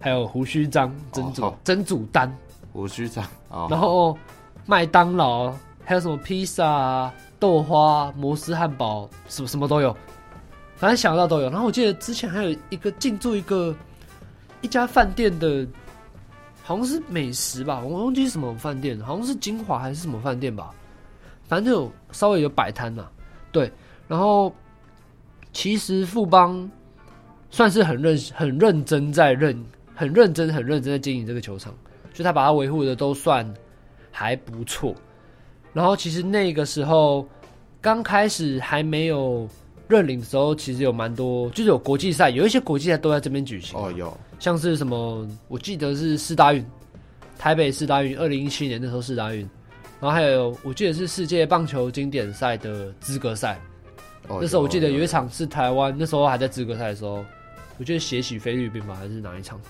[0.00, 2.32] 还有胡须张曾祖曾祖丹。
[2.72, 3.24] 胡须张，
[3.70, 4.18] 然后
[4.66, 5.50] 麦当劳，
[5.82, 9.96] 还有什么披萨、豆花、摩斯汉堡，什么什么都有，
[10.76, 11.50] 反正想到都有。
[11.50, 13.74] 然后我记得之前还有一个进驻一个
[14.60, 15.66] 一家饭店的，
[16.62, 20.74] 好像是美食吧，我忘记是什么饭店，好像是金华还是什么饭店吧，
[21.44, 23.06] 反正就有稍微有摆摊呐。
[23.52, 23.70] 对，
[24.08, 24.54] 然后
[25.52, 26.70] 其实富邦
[27.50, 31.74] 算是很认很认真在认很认真很认真在经营这个球场。
[32.12, 33.46] 就他把它维护的都算
[34.10, 34.94] 还不错，
[35.76, 37.28] 然后其实那个时候
[37.82, 39.46] 刚开始还没有
[39.86, 43.78] 认领的时候，其实有蛮多，就是有国际赛，有一些国际赛都在这边举行。
[43.78, 46.64] 哦，有，像是什么，我记得是四大运，
[47.38, 49.40] 台北四大运，二零一七年那时候四大运，
[50.00, 53.60] 然后还有我记得是世界棒球经典赛的资格赛。
[54.28, 57.22] 哦，那时候我记得有一场是台湾，那时候还在资格赛的时候，
[57.76, 59.60] 我记得血洗菲律宾吧，还是哪一场？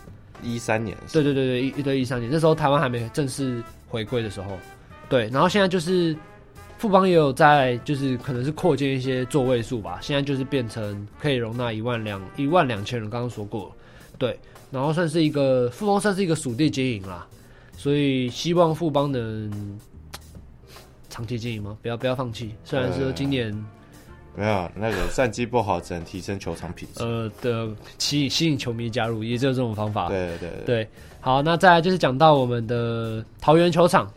[0.41, 4.57] 一三年，对对对对，一对一三年，那时候台湾还没正式回归的时候，
[5.09, 6.17] 对，然后现在就是
[6.79, 13.71] 富邦也有在，就是可能是扩建一些座位数吧，现在就是变成可以容纳一万两一万两千人，刚刚说过了，
[14.19, 14.39] 对，
[14.71, 17.27] 然后算是一个富邦算是一个属地经营啦，
[17.77, 19.79] 所以希望富邦能
[21.09, 21.79] 长期经营吗？
[21.81, 22.53] 不要不要放弃。
[22.65, 23.51] 虽然说今年
[24.35, 27.03] 没有那个战绩不好，只能提升球场品质。
[27.03, 30.09] 呃的吸引吸引球迷加入，也只有这种方法。
[30.09, 30.89] 对，对，对。
[31.21, 34.13] 好，那再来就是讲到我们的桃园球场。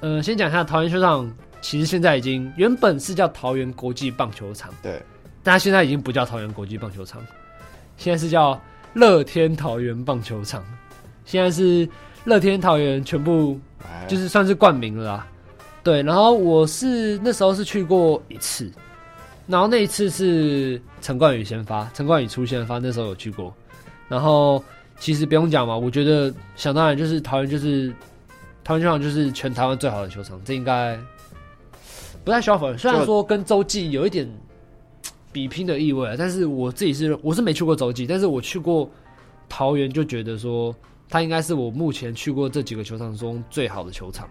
[0.00, 5.00] 呃，先讲一下桃园球场，其实现在已经原本是叫桃园国际棒球场，对，
[5.42, 7.20] 但它现在已经不叫桃园国际棒球场，
[7.98, 8.58] 现在是叫
[8.94, 10.64] 乐天桃园棒球场。
[11.26, 11.86] 现在是
[12.24, 13.60] 乐天桃园全部
[14.08, 15.26] 就是算是冠名了啦。
[15.82, 18.72] 对，然后我是那时候是去过一次，
[19.46, 23.54] 然后那一次是陈冠宇先发，陈冠宇出先发，那时候有去过。
[24.08, 24.64] 然后
[24.98, 27.92] 其实不用讲嘛，我觉得想当然就是桃园就是。
[28.62, 30.98] 桃园球场就是全台湾最好的球场，这应该
[32.24, 32.78] 不太需要否认。
[32.78, 34.28] 虽然说跟洲际有一点
[35.32, 38.88] 比拼的意味，但是我自己是我是没去过洲际，但是我去过
[39.48, 40.74] 桃园，就觉得说
[41.08, 44.28] 它应该是我目前去过这几个球场中最好的球场。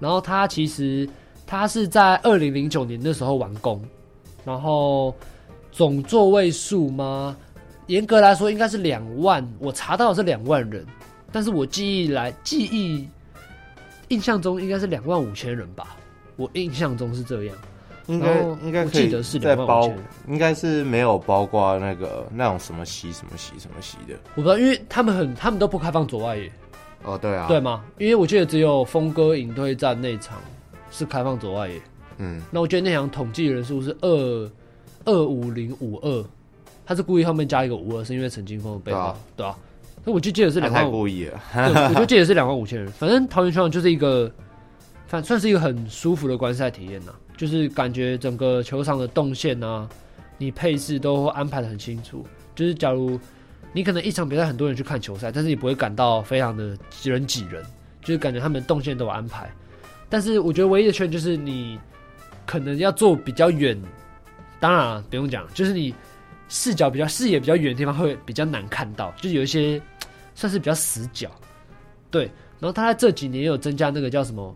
[0.00, 1.08] 然后它其实
[1.46, 3.82] 它是在二零零九年的时候完工，
[4.44, 5.14] 然后
[5.70, 7.36] 总座位数吗？
[7.86, 10.84] 严格来说应该是两万，我查到是两万人，
[11.30, 13.08] 但是我记忆来记忆。
[14.08, 15.96] 印象中应该是两万五千人吧，
[16.36, 17.56] 我印象中是这样，
[18.06, 26.50] 应该应该记得是两万五千人，应该是没有包括那个那种什么席什么席什么席的，我不知道，因为他们很他们都不开放左外野，
[27.04, 27.84] 哦对啊，对吗？
[27.98, 30.38] 因为我记得只有峰哥引退战那场
[30.90, 31.80] 是开放左外野，
[32.18, 34.50] 嗯，那我觉得那场统计人数是二
[35.04, 36.24] 二五零五二，
[36.84, 39.56] 他是故意后面加一个五二，是因为陈金峰的背号，对啊。
[40.06, 41.40] 那我就记得是两万，太故意了。
[41.52, 42.86] 对，我就记得 是两万五千人。
[42.92, 44.30] 反正桃园球场就是一个，
[45.08, 47.12] 反算是一个很舒服的观赛体验呐。
[47.36, 49.86] 就是感觉整个球场的动线啊，
[50.38, 52.24] 你配置都安排的很清楚。
[52.54, 53.18] 就是假如
[53.72, 57.62] 你可能一场比赛很多人去看球赛，但是你不会感到非常的挤人挤人，
[58.00, 59.50] 就是感觉他们动线都有安排。
[60.08, 61.78] 但是我觉得唯一的缺点就是你
[62.46, 63.76] 可能要坐比较远，
[64.60, 65.92] 当然啊，不用讲，就是你
[66.48, 69.80] 视角比较视野比较远的地方会比较难看到，就是有一些。
[70.38, 71.30] 算是比较死角，
[72.10, 72.24] 对。
[72.60, 74.54] 然后他在这几年也有增加那个叫什么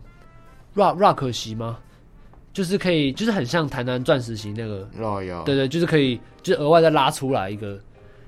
[0.75, 1.79] rock rock 席吗？
[2.53, 4.87] 就是可以，就是很像台南钻石型那个。
[4.99, 7.79] 哦，对对，就是可以，就是额外再拉出来一个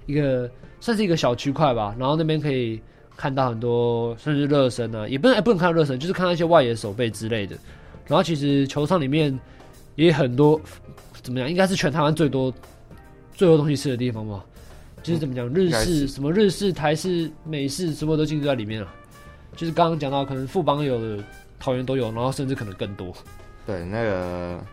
[0.07, 0.49] 一个，
[0.79, 1.95] 算是一个小区块吧。
[1.99, 2.81] 然后那边可以
[3.15, 7.55] 看到很多，甚至热身啊，也不能，也不能看到热身，就是看到一些外野守备之类的。
[8.07, 9.39] 然后其实球场里面
[9.93, 10.59] 也很多，
[11.21, 11.47] 怎么样？
[11.47, 12.51] 应该是全台湾最多
[13.33, 14.43] 最多东西吃的地方吧。
[15.01, 18.87] 就是怎么讲，日式什么日式、台式、美式，什么都进入在里面了。
[19.53, 21.21] 就是刚刚讲到，可能富邦有的，
[21.59, 23.13] 桃园都有，然后甚至可能更多。
[23.65, 24.63] 对，那个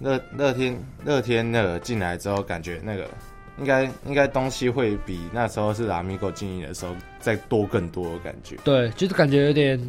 [0.00, 3.08] 乐乐天乐天那个进来之后，感觉那个
[3.60, 8.56] 应该应该东西会比那时候是拉米狗经营的时候再多更多的感觉。
[8.64, 9.80] 对，就是感觉有点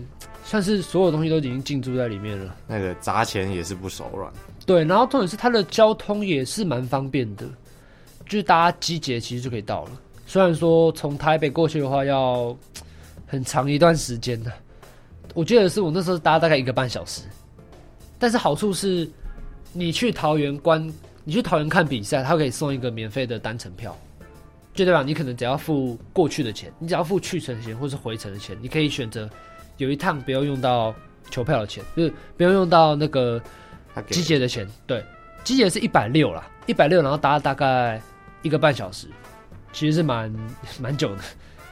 [0.46, 2.56] 像是所有东西都已经进驻在里面了。
[2.68, 4.32] 那个砸钱也是不手软。
[4.68, 7.44] 对，然后重点是它的交通也是蛮方便的。
[8.30, 9.92] 就是大家集结其实就可以到了，
[10.26, 12.56] 虽然说从台北过去的话要
[13.26, 14.52] 很长一段时间的，
[15.34, 17.22] 我记得是我那时候搭大概一个半小时，
[18.20, 19.10] 但是好处是，
[19.72, 20.86] 你去桃园观，
[21.24, 23.98] 你去桃园看比赛，他可以送一个免费的单程票，
[24.74, 29.30] 就代表你可能只要付过去的钱，你只要付去程钱或是回程的钱，你可以选择
[29.78, 30.94] 有一趟不用用到
[31.32, 33.42] 球票的钱，就是不用用到那个
[34.10, 35.04] 集结的钱，对，
[35.44, 38.02] 集结是一百六啦，一百六，然后搭大概。
[38.42, 39.08] 一个半小时，
[39.74, 40.34] 其实是蛮
[40.80, 41.22] 蛮久的，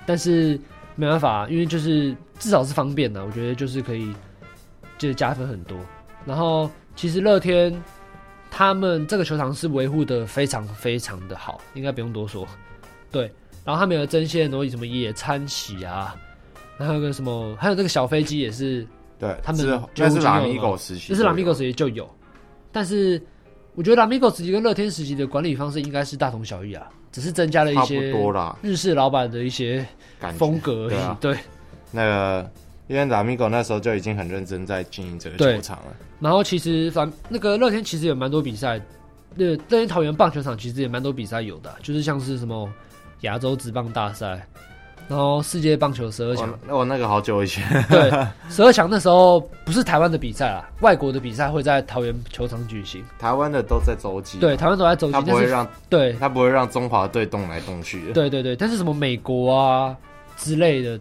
[0.05, 0.59] 但是
[0.95, 4.13] 没办法，因为就是至少是方便的，我觉得就是可以，
[4.97, 5.77] 就是加分很多。
[6.25, 7.73] 然后其实乐天
[8.49, 12.47] 他们这个球场是维护的非常非常的好，应该不用多说。
[13.11, 13.31] 对，
[13.63, 16.15] 然后他们有针线，然后什么野餐席啊，
[16.77, 18.85] 然后有个什么，还有这个小飞机也是，
[19.19, 19.61] 对，他们
[19.93, 22.09] 就是拉米狗时期，就是拉米狗时期就有，
[22.71, 23.21] 但是。
[23.75, 28.13] 我觉得拉米狗时期跟乐天时期的管理方式应该是大同小异啊，只是增加了一些
[28.61, 29.85] 日式老板的一些
[30.37, 30.89] 风格而已。
[30.89, 31.37] 对，啊、对，
[31.91, 32.51] 那个
[32.87, 35.95] 因为拉米狗那时候就已经很认真在经营这个球场了。
[36.21, 38.81] 然后其实反那个乐天其实有蛮多比赛，
[39.35, 42.71] 那乐天桃园棒球场其实也蛮多比赛有的，就是像是什么
[43.21, 44.47] 亚洲职棒大赛。
[45.07, 47.63] 然后世界棒球十二强，那我那个好久以前。
[47.87, 48.09] 对，
[48.49, 53.05] 十二强那时候不是台湾的比赛啦，外国的比赛会在桃园球场举行。
[53.19, 54.39] 台湾的都在洲际。
[54.39, 55.13] 对，台湾都在洲际。
[55.13, 58.13] 他不会让，对，他不会让中华队动来动去的。
[58.13, 59.95] 对对对，但是什么美国啊
[60.37, 60.99] 之类的，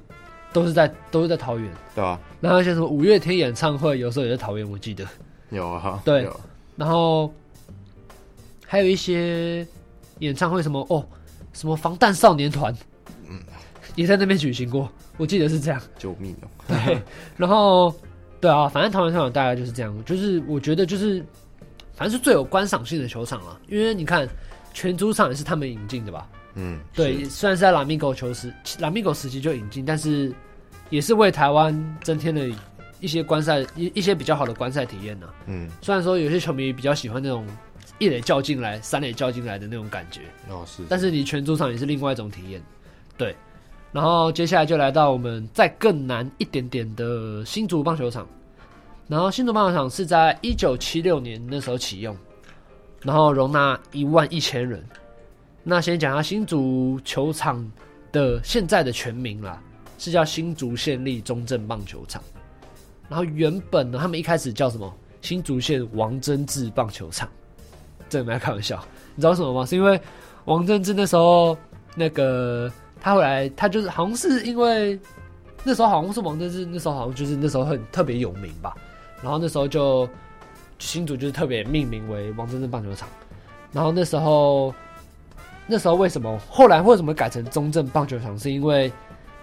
[0.52, 2.20] 都是在都是在桃园，对啊。
[2.42, 5.02] 然后像什么五月天演唱会，有时候也在桃园，我记得。
[5.48, 6.02] 有啊。
[6.04, 6.28] 对。
[6.76, 7.32] 然后
[8.66, 9.66] 还有一些
[10.18, 11.02] 演唱会，什么哦，
[11.54, 12.76] 什么防弹少年团。
[13.94, 15.80] 也在那边举行过，我记得是这样。
[15.98, 16.48] 救命哦！
[16.66, 17.02] 对，
[17.36, 17.94] 然后
[18.40, 21.24] 对啊，反正桃园球场大概就是这样，就是我觉得就是
[21.94, 24.28] 反正是最有观赏性的球场了，因为你看
[24.72, 26.28] 全主场也是他们引进的吧？
[26.54, 30.32] 嗯，对，虽然是在拉米狗球时，拉米狗时期就引进，但是
[30.90, 32.56] 也是为台湾增添了
[33.00, 35.28] 一些观赛一一些比较好的观赛体验呢。
[35.46, 37.46] 嗯，虽然说有些球迷比较喜欢那种
[37.98, 42.62] 一垒叫进来、三垒叫进来的那种感觉，哦是，但是你全主场也是另外一种体验。
[43.16, 43.34] 对，
[43.94, 48.26] 然后接下来就来到我们再更难一点点的新竹棒球场，
[49.06, 52.16] 然后新竹棒球场是在一九七六年那时候启用，
[53.02, 54.84] 然后容纳一万一千人。
[55.62, 57.64] 那先讲下新竹球场
[58.10, 59.62] 的现在的全名啦，
[59.96, 62.20] 是叫新竹县立中正棒球场。
[63.08, 64.92] 然后原本呢，他们一开始叫什么？
[65.20, 67.28] 新竹县王贞治棒球场。
[68.08, 68.84] 这没开玩笑，
[69.14, 69.64] 你知道什么吗？
[69.64, 70.00] 是因为
[70.46, 71.56] 王贞治那时候
[71.94, 72.68] 那个
[73.04, 74.98] 他后来他就是好像是因为
[75.62, 78.74] 那时候好像是王贞治那时候好像就是那时候很特别有名吧。
[79.22, 80.08] 然后那时候就
[80.78, 83.06] 新竹就是特别命名为王贞治棒球场。
[83.72, 84.74] 然后那时候。
[85.66, 88.38] 那时候为什么后来为什么改成中正棒球场？
[88.38, 88.92] 是因为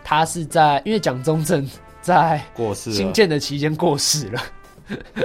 [0.04, 1.68] 他是在因为蒋中正
[2.00, 4.40] 在过世新建的期间过世了，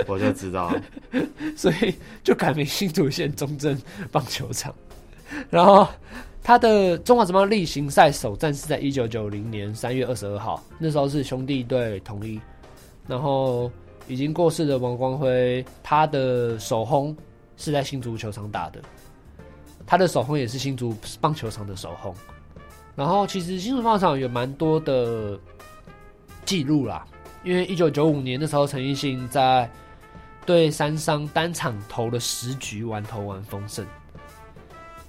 [0.07, 0.74] 我就知道，
[1.55, 3.78] 所以就改名新竹县中正
[4.11, 4.74] 棒球场。
[5.51, 5.87] 然后
[6.47, 12.40] 他的中华职棒例行赛首战是在一九九零年三月二十二号，那时候是兄弟队统一，
[13.09, 13.68] 然后
[14.07, 17.16] 已经过世的王光辉，他的首轰
[17.57, 18.80] 是在新竹球场打的。
[19.88, 22.14] 他的首轰也是新竹棒球场的首轰，
[22.94, 25.36] 然后其实新竹棒球场有蛮多的
[26.44, 27.05] 记录啦，
[27.42, 29.68] 因为一九九五年的时候，陈奕迅在
[30.44, 33.84] 对三商单场投了十局完投完封胜，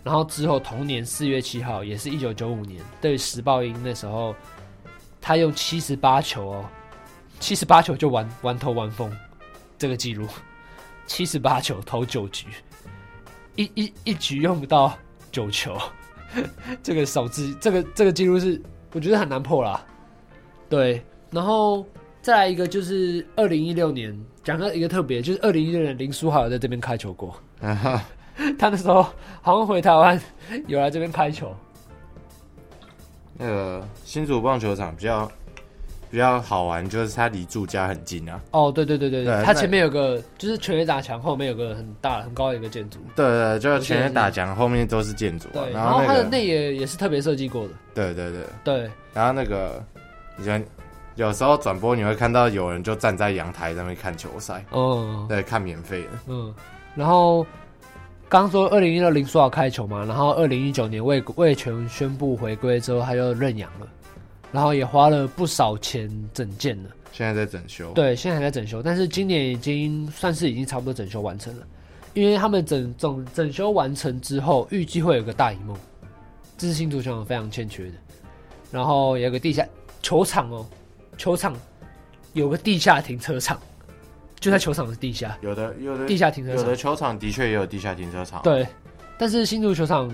[0.04, 4.36] 然后之后同年四月七号，也是一九九五年对时报鹰那时候，
[5.20, 6.66] 他用七十八球哦，
[7.40, 9.12] 七十八球就完完投完封
[9.78, 10.28] 这个记录，
[11.06, 12.48] 七十八球投九局。
[13.56, 14.96] 一一一局用不到
[15.32, 15.76] 九球，
[16.84, 18.62] 这个手字，这个这个记录是
[18.94, 19.84] 我觉得很难破啦。
[20.70, 21.86] 对，然后
[22.22, 27.36] 再来一个就是二零一六年，讲个一个特别，就是二零一六年林书豪在这边开球过，
[28.58, 29.04] 他那时候
[29.42, 30.20] 好像回台湾
[30.68, 31.54] 有来这边拍球。
[33.34, 35.30] 那个新竹棒球场比较。
[36.10, 38.40] 比较好玩，就是它离住家很近啊。
[38.52, 42.98] 哦，对对对对对，它前面有个，就是全垒打墙后面有个很大很高的一个建筑。
[43.14, 45.52] 对，对对，就是全垒打墙后面都是建筑，啊。
[45.66, 47.74] 对，然后，它的内野也是特别设计过的。
[47.94, 48.90] 对对对对。
[49.14, 49.84] 然后那个，
[50.40, 50.66] 以前
[51.16, 54.64] 有时候转播你会看到有人就站在阳台上面看球赛。
[54.70, 55.26] 哦。
[55.28, 56.10] 对，看免费的。
[56.28, 56.56] 嗯。
[56.96, 57.46] 然后
[58.30, 63.88] 刚说二零一六林书豪开球嘛，然后二零一九年魏魏全宣布回归之后，他就认养了。
[64.52, 67.92] 然后也花了不少钱整建了，现在在整修。
[67.94, 71.68] 对，现在还在整修，但是今年已经算是已经差不多整修完成了，
[72.14, 75.78] 因为他们整整整修完成之后，预计会有个大荧幕，
[76.58, 77.94] 这是新足球场非常欠缺的。
[78.72, 79.66] 然后有个地下
[80.02, 80.66] 球场哦，
[81.18, 81.54] 球场
[82.34, 83.60] 有个地下停车场，
[84.40, 85.38] 就在球场的地下。
[85.42, 88.42] 有的有的地下停车场，有的球场的确也有地下停车场。
[88.44, 88.68] 对，
[89.18, 90.10] 但是新竹球场。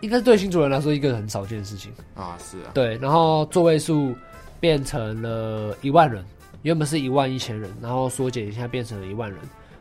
[0.00, 4.14] 应该是对新竹人来说一个很少见的事情啊，是啊，对，然后座位数
[4.60, 6.22] 变成了一万人，
[6.60, 9.40] 原本是一万一千人，然后缩减一下变成了一万人，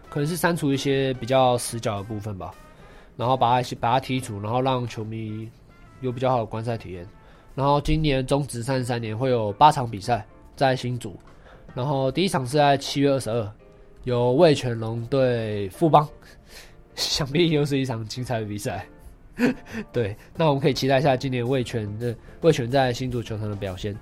[0.09, 2.51] 可能是删除一些比较死角的部分吧，
[3.17, 5.49] 然后把它把它剔除，然后让球迷
[5.99, 7.05] 有比较好的观赛体验。
[7.53, 10.25] 然后今年中职三十三年会有八场比赛
[10.55, 11.19] 在新竹，
[11.75, 13.51] 然后第一场是在七月二十二，
[14.03, 16.07] 由魏全龙对富邦，
[16.95, 18.85] 想必又是一场精彩的比赛。
[19.91, 23.97] 对，那我们可以期待一下今年魏全的魏全在新竹球场的表现。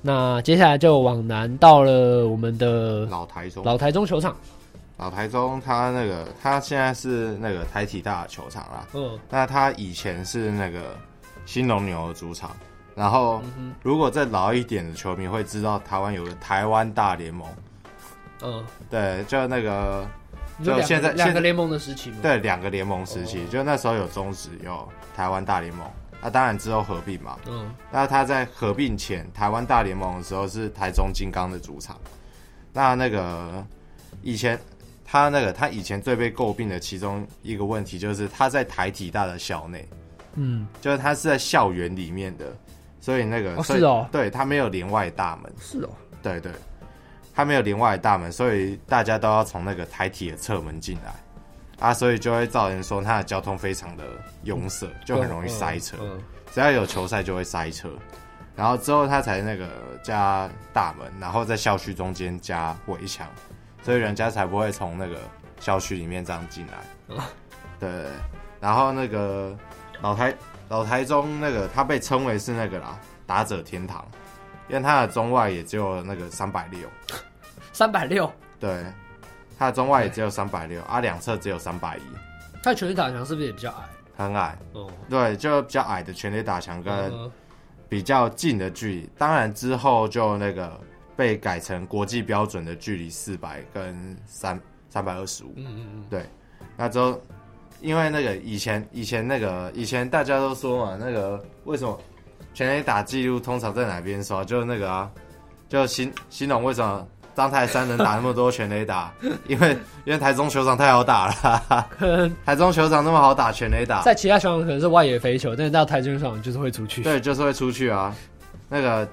[0.00, 4.36] 那接下来就往南到了我们的老台中老台中球场。
[4.98, 8.86] 老台中，他那个他现在是那个台体大球场啦。
[8.92, 10.96] 嗯，那他以前是那个
[11.44, 12.54] 新农牛的主场。
[12.94, 13.42] 然后，
[13.82, 17.48] 如果再老一点的球迷会知道，台湾有个台湾大联盟。
[18.42, 20.06] 嗯，对，就那个。
[20.62, 22.18] 就现在两个联盟的时期嘛？
[22.22, 24.86] 对，两个联盟时期，就那时候有中职，有
[25.16, 25.84] 台湾大联盟。
[26.20, 27.36] 那、啊、当然之后合并嘛。
[27.48, 27.74] 嗯。
[27.90, 31.98] 那他在合并前，台湾大联盟的时候是台中金刚的主场。
[32.72, 33.64] 那那个
[34.22, 34.56] 以前
[35.04, 39.88] 他那个他以前最被诟病的其中一个问题，就是他在台体大的校内。
[40.34, 40.68] 嗯。
[40.80, 42.54] 就是他是在校园里面的，
[43.00, 45.52] 所以那个哦是哦，对他没有连外大门。
[45.58, 45.88] 是哦。
[46.22, 46.52] 对对。
[47.34, 51.14] 他没有连外的大门，所以大家都要从那个台体的侧门进来
[51.78, 54.04] 啊，所以就会造成说它的交通非常的
[54.44, 55.96] 拥塞，就很容易塞车。
[56.52, 57.90] 只要有球赛就会塞车。
[58.54, 59.66] 然后之后它才那个
[60.04, 63.26] 加大门，然后在校区中间加围墙，
[63.82, 65.16] 所以人家才不会从那个
[65.58, 67.16] 校区里面这样进来。
[67.80, 67.88] 对，
[68.60, 69.56] 然后那个
[70.02, 70.34] 老台
[70.68, 74.06] 老台中那个它被称为是那个啦打者天堂，
[74.68, 76.88] 因为他的中外也只有那个三百六，
[77.72, 78.84] 三百六，对，
[79.58, 82.02] 他的中外也只有三百六，啊，两侧只有三百一。
[82.62, 83.82] 他全力打墙是不是也比较矮？
[84.16, 87.12] 很矮，哦，对，就比较矮的全力打墙跟
[87.88, 90.80] 比较近的距离，当然之后就那个
[91.16, 96.26] 被改成国际标准的距离四百跟三三百二十五，嗯嗯嗯，对，
[96.76, 97.20] 那之后
[97.80, 101.98] 因为那个以前以前那个以前大家都说嘛，那个为什么
[102.54, 104.44] 全垒打记录通常在哪边刷？
[104.44, 105.10] 就是那个啊，
[105.68, 107.06] 就新新龙为什么？
[107.34, 109.10] 张泰山能打那么多全垒打，
[109.48, 109.70] 因为
[110.04, 111.88] 因为台中球场太好打了。
[111.98, 117.02] 可能台中球场那么好打全垒打，在其他球场可能是外野飞球，但是到台中球场就是会出去。
[117.02, 118.14] 对，就是会出去啊。
[118.68, 119.08] 那个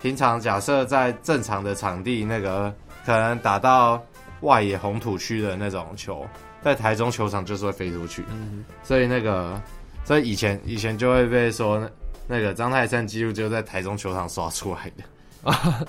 [0.00, 2.72] 平常假设在正常的场地，那个
[3.04, 4.02] 可能打到
[4.40, 6.26] 外野红土区的那种球，
[6.62, 8.24] 在台中球场就是会飞出去。
[8.30, 9.60] 嗯，所以那个，
[10.04, 11.86] 所以以前以前就会被说，
[12.28, 15.04] 那个张泰山几乎就在台中球场刷出来的。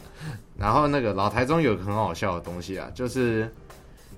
[0.57, 3.51] 然后那个老台中有个很好笑的东西啊，就是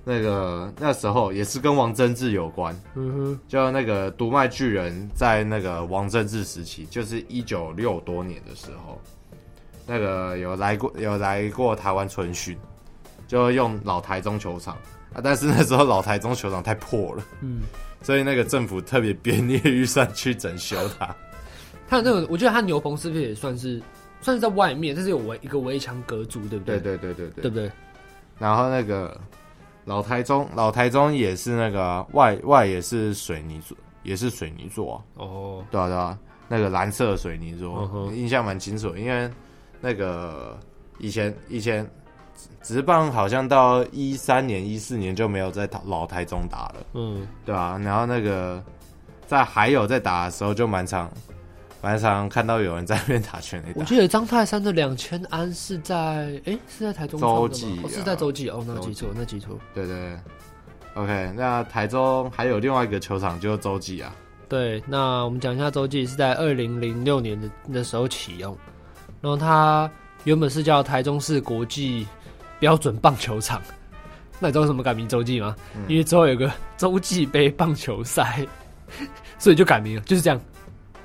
[0.04, 9.00] 那个那时候也是跟王贞治有关，嗯哼，就那个独卖巨人，在那个王贞治时期，就是一九六多年的时候，
[9.86, 12.58] 那个有来过有来过台湾春训，
[13.26, 14.76] 就用老台中球场
[15.14, 17.62] 啊，但是那时候老台中球场太破了，嗯，
[18.02, 21.16] 所以那个政府特别 编列预算去整修它。
[21.92, 23.82] 他那个，我觉得他牛棚是不是也算是？
[24.22, 26.78] 算是在外面，但是有围一个围墙隔住，对不对？
[26.80, 27.70] 对对对对对，对不对？
[28.38, 29.20] 然后那个
[29.84, 34.96] 老台中，老台中也是那个外外也是水泥做，也是水泥做啊。
[35.16, 36.18] 哦，对啊对啊，
[36.48, 38.96] 那个蓝色水泥做，哦、印象蛮清楚。
[38.96, 39.28] 因为
[39.82, 40.56] 那个
[40.98, 41.86] 以前以前
[42.62, 47.78] 直棒好像到一三年一四年就没有在老台中打了，嗯，对啊。
[47.84, 48.64] 然后那个
[49.26, 51.10] 在还有在打的时候就蛮长。
[51.82, 53.72] 蛮常看到有人在那边打拳击。
[53.74, 55.96] 我记得张泰山的两千安是在，
[56.44, 59.58] 哎、欸，是在台中洲际、啊哦，是在洲际哦，那记错，那记错。
[59.74, 60.18] 对，对对
[60.94, 64.14] ，OK，那台中还有另外一个球场就是洲际啊。
[64.48, 68.56] 对，那我们讲一下洲际是在二零零六年的那时候启用，
[69.20, 69.90] 然后它
[70.22, 72.06] 原本是叫台中市国际
[72.60, 73.60] 标准棒球场。
[74.38, 75.56] 那你知道为什么改名洲际吗？
[75.74, 78.46] 嗯、因为之后有个洲际杯棒球赛，
[79.36, 80.40] 所以就改名了，就是这样。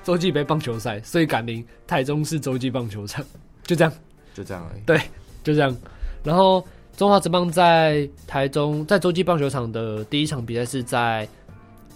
[0.08, 3.22] 洲际杯棒球赛，所以改名台中市洲际棒球场，
[3.64, 3.92] 就这样，
[4.34, 4.82] 就这样而已。
[4.86, 4.98] 对，
[5.44, 5.76] 就这样。
[6.24, 11.28] 然后中华职棒在台中在洲际棒球场的第一场比赛是在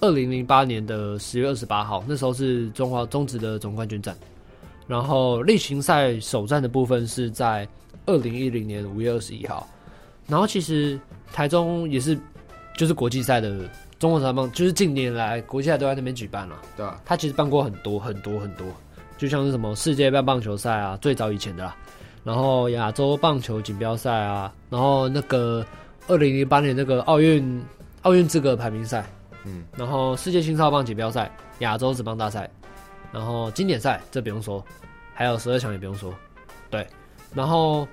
[0.01, 4.14] 二零零八年的十月二十八号，那时候是中华中职的总冠军战。
[4.88, 7.66] 然后例行赛首战的部分是在
[8.07, 9.66] 二零一零年五月二十一号。
[10.28, 10.99] 然后其实
[11.32, 12.20] 台中也是
[12.76, 13.70] 就是国际赛的。
[14.02, 18.66] 中国职棒就是近年来国际赛都在那边举办了，对啊，他其实办过很多很多很多，
[19.16, 21.76] 就像是什么世界杯棒球赛啊，最早以前的啦，
[22.24, 25.64] 然后亚洲棒球锦标赛啊，然后那个
[26.08, 27.64] 二零零八年那个奥运
[28.02, 29.06] 奥运资格排名赛，
[29.45, 32.49] 嗯，然后世界青少棒锦标赛、亚洲职棒大赛，
[33.12, 34.66] 然后经典赛这不用说，
[35.14, 36.12] 还有十二强也不用说，
[36.72, 36.88] 对，
[37.36, 37.88] 然后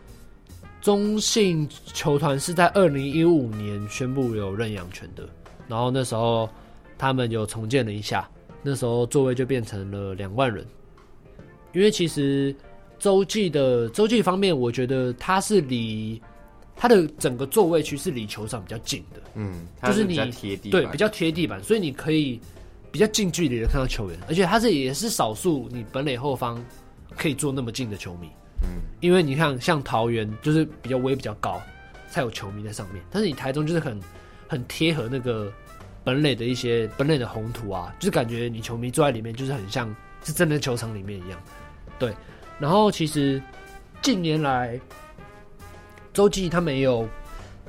[0.81, 5.29] 中信球团是在二零一五年宣布有认养权的。
[5.69, 6.49] 然后那时候
[6.97, 8.29] 他们有重建了一下，
[8.63, 10.67] 那时候座位就变成了两万人。
[11.75, 12.55] 因为其实
[12.99, 16.21] 洲际的洲际方面，我觉得它是离
[16.75, 20.17] 它的整个座位区是离球场比较近的，嗯，就是你
[20.71, 22.41] 对比较贴地板，所以你可以
[22.91, 26.59] 比较近距离的看到球员，而且它是也是少数你本垒后方
[27.17, 28.29] 可以坐那么近的球迷，
[28.63, 31.61] 嗯，因为你看像桃园就是比较围比较高，
[32.11, 34.01] 才有球迷在上面，但是你台中就是很。
[34.49, 35.53] 很贴合那个
[36.03, 39.95] 本垒的一些本垒的红土啊，就是感觉你球迷坐在里面，就是很像
[40.25, 41.39] 是真的球场里面一样。
[41.99, 42.15] 对，
[42.59, 43.41] 然后其实
[44.01, 44.81] 近年来
[46.15, 47.07] 洲际他们也有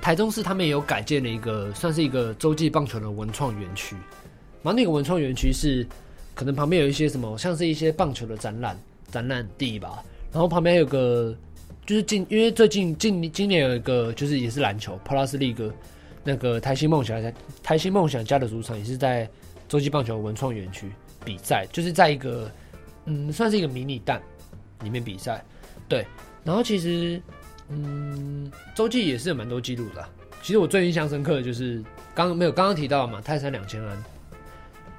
[0.02, 3.96] 台中市，他们也有改建了一个算是一个洲际棒球的文创园区。
[4.64, 5.86] 然后那个文创园区是
[6.34, 8.78] 可能旁边有一些什么，像是一些棒球的展览
[9.12, 10.04] 展览地吧。
[10.32, 11.36] 然后旁边有个
[11.86, 15.74] 就是近，因为最近近今年有一个就是也是篮球 Plus 力哥。
[16.30, 19.28] 那个台新梦想家，台新梦想家的主场也是在
[19.68, 20.92] 洲际棒球文创园区
[21.26, 22.52] 比赛，就是在一个
[23.06, 24.22] 嗯，算是一个迷你蛋
[24.84, 25.44] 里面比赛。
[25.88, 26.06] 对，
[26.44, 27.20] 然后其实
[27.70, 30.08] 嗯，洲际也是有蛮多记录的。
[30.44, 34.04] 其实我最印象深刻的就是刚刚没有刚刚提到嘛，泰山两千安。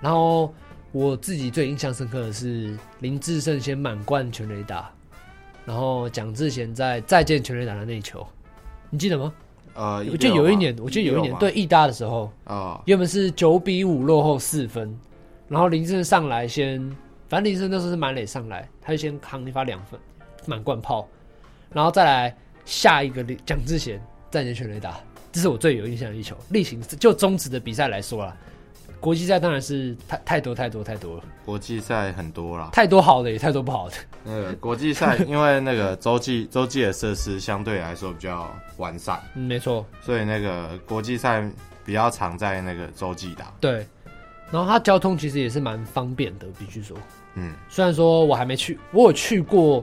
[0.01, 0.53] 然后
[0.91, 4.91] 我自己最印象深刻的是林志胜先满贯全垒打，
[5.65, 8.27] 然后蒋智贤在再见全垒打的那一球，
[8.91, 9.33] 你记得吗？
[9.81, 14.95] 呃，我记得有一年，我记得有一年对意大的时候，啊，原本是九比五落后四分，
[15.49, 16.79] 然后林正上来先，
[17.31, 19.99] 反正林正那时候是满垒上来，他就先扛一发两分
[20.45, 21.09] 满贯炮，
[21.73, 23.99] 然后再来下一个蒋志贤
[24.31, 25.01] 再接全垒打，
[25.33, 26.37] 这是我最有印象的一球。
[26.51, 28.37] 例行就中职的比赛来说啦，
[29.01, 33.97] 国际赛当然是太太多太多太多了，国际赛很多啦，太多好的也太多不好的。
[34.23, 41.43] 那个国际赛，因为那个洲际 洲际的设施相对来说比较完善，嗯，没错，所以那个国际赛
[41.85, 43.53] 比较常在那个洲际打。
[43.59, 43.87] 对，
[44.51, 46.97] 然后它交通其实也是蛮方便的，必须说，
[47.37, 49.83] 嗯，虽然说我还没去，我有去过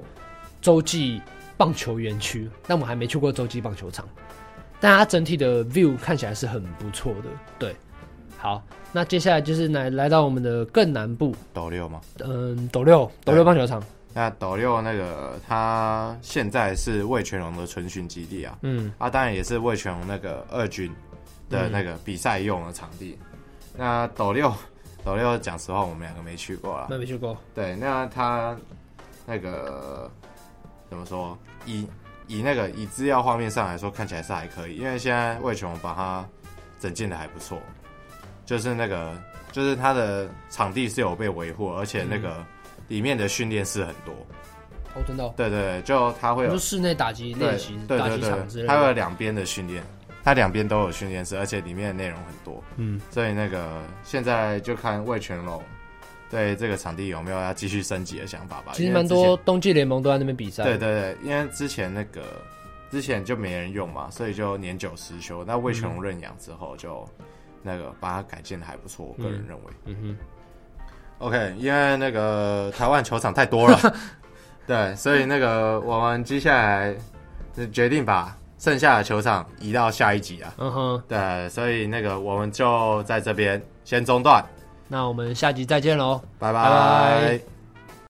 [0.62, 1.20] 洲际
[1.58, 4.08] 棒球园区，但我还没去过洲际棒球场，
[4.80, 7.30] 但它整体的 view 看起来是很不错的。
[7.58, 7.76] 对，
[8.38, 8.62] 好，
[8.92, 12.00] 那接下来就是来来到我们的更南部，斗六吗？
[12.20, 13.84] 嗯，斗六斗六棒球场。
[14.14, 20.92] 那斗六那个，他现在是魏全龙的春训基地啊，嗯，啊，当然也是魏全龙那个二军
[21.50, 23.18] 的那个比赛用的场地。
[23.22, 23.40] 嗯、
[23.76, 24.52] 那斗六，
[25.04, 27.38] 斗六，讲实话，我们两个没去过啦，没去过。
[27.54, 28.58] 对，那他
[29.26, 30.10] 那个
[30.90, 31.38] 怎么说？
[31.66, 31.88] 以
[32.28, 36.26] 以那个以资料画面上来说，看起来是还可以，因为现在魏全龙把它
[36.80, 37.60] 整建的还不错，
[38.48, 39.16] 就是那个
[39.52, 42.30] 就是它的场地是有被维护，而且那个。
[42.38, 42.46] 嗯
[42.88, 44.14] 里面的训练室很多，
[44.96, 49.84] 哦，真的、哦，对对对，就它会有就室内打击练习，对对对对，它有两边的训练，
[50.24, 55.62] 它两边都有训练室，而且里面的内容很多，嗯，所以那个现在就看魏全龙
[56.30, 58.72] 对这个场地有没有要继续升级的想法吧。
[58.74, 62.24] 其实蛮多冬季联盟都在那边比赛，对对对，因为之前那个
[62.90, 65.44] 之前就没人用嘛，所以就年久失修。
[65.44, 67.06] 那魏全龙认养之后，就
[67.64, 70.18] 那个把它改建的还不错，我个人认为，嗯，嗯哼。
[71.20, 73.96] OK，因为那个台湾球场太多了，
[74.68, 76.96] 对，所以那个我们接下来
[77.72, 80.54] 决定把剩下的球场移到下一集啊。
[80.58, 84.46] 嗯哼，对，所以那个我们就在这边先中断，
[84.88, 86.64] 那我们下集再见喽，拜拜。
[86.64, 86.70] 拜
[87.40, 87.57] 拜。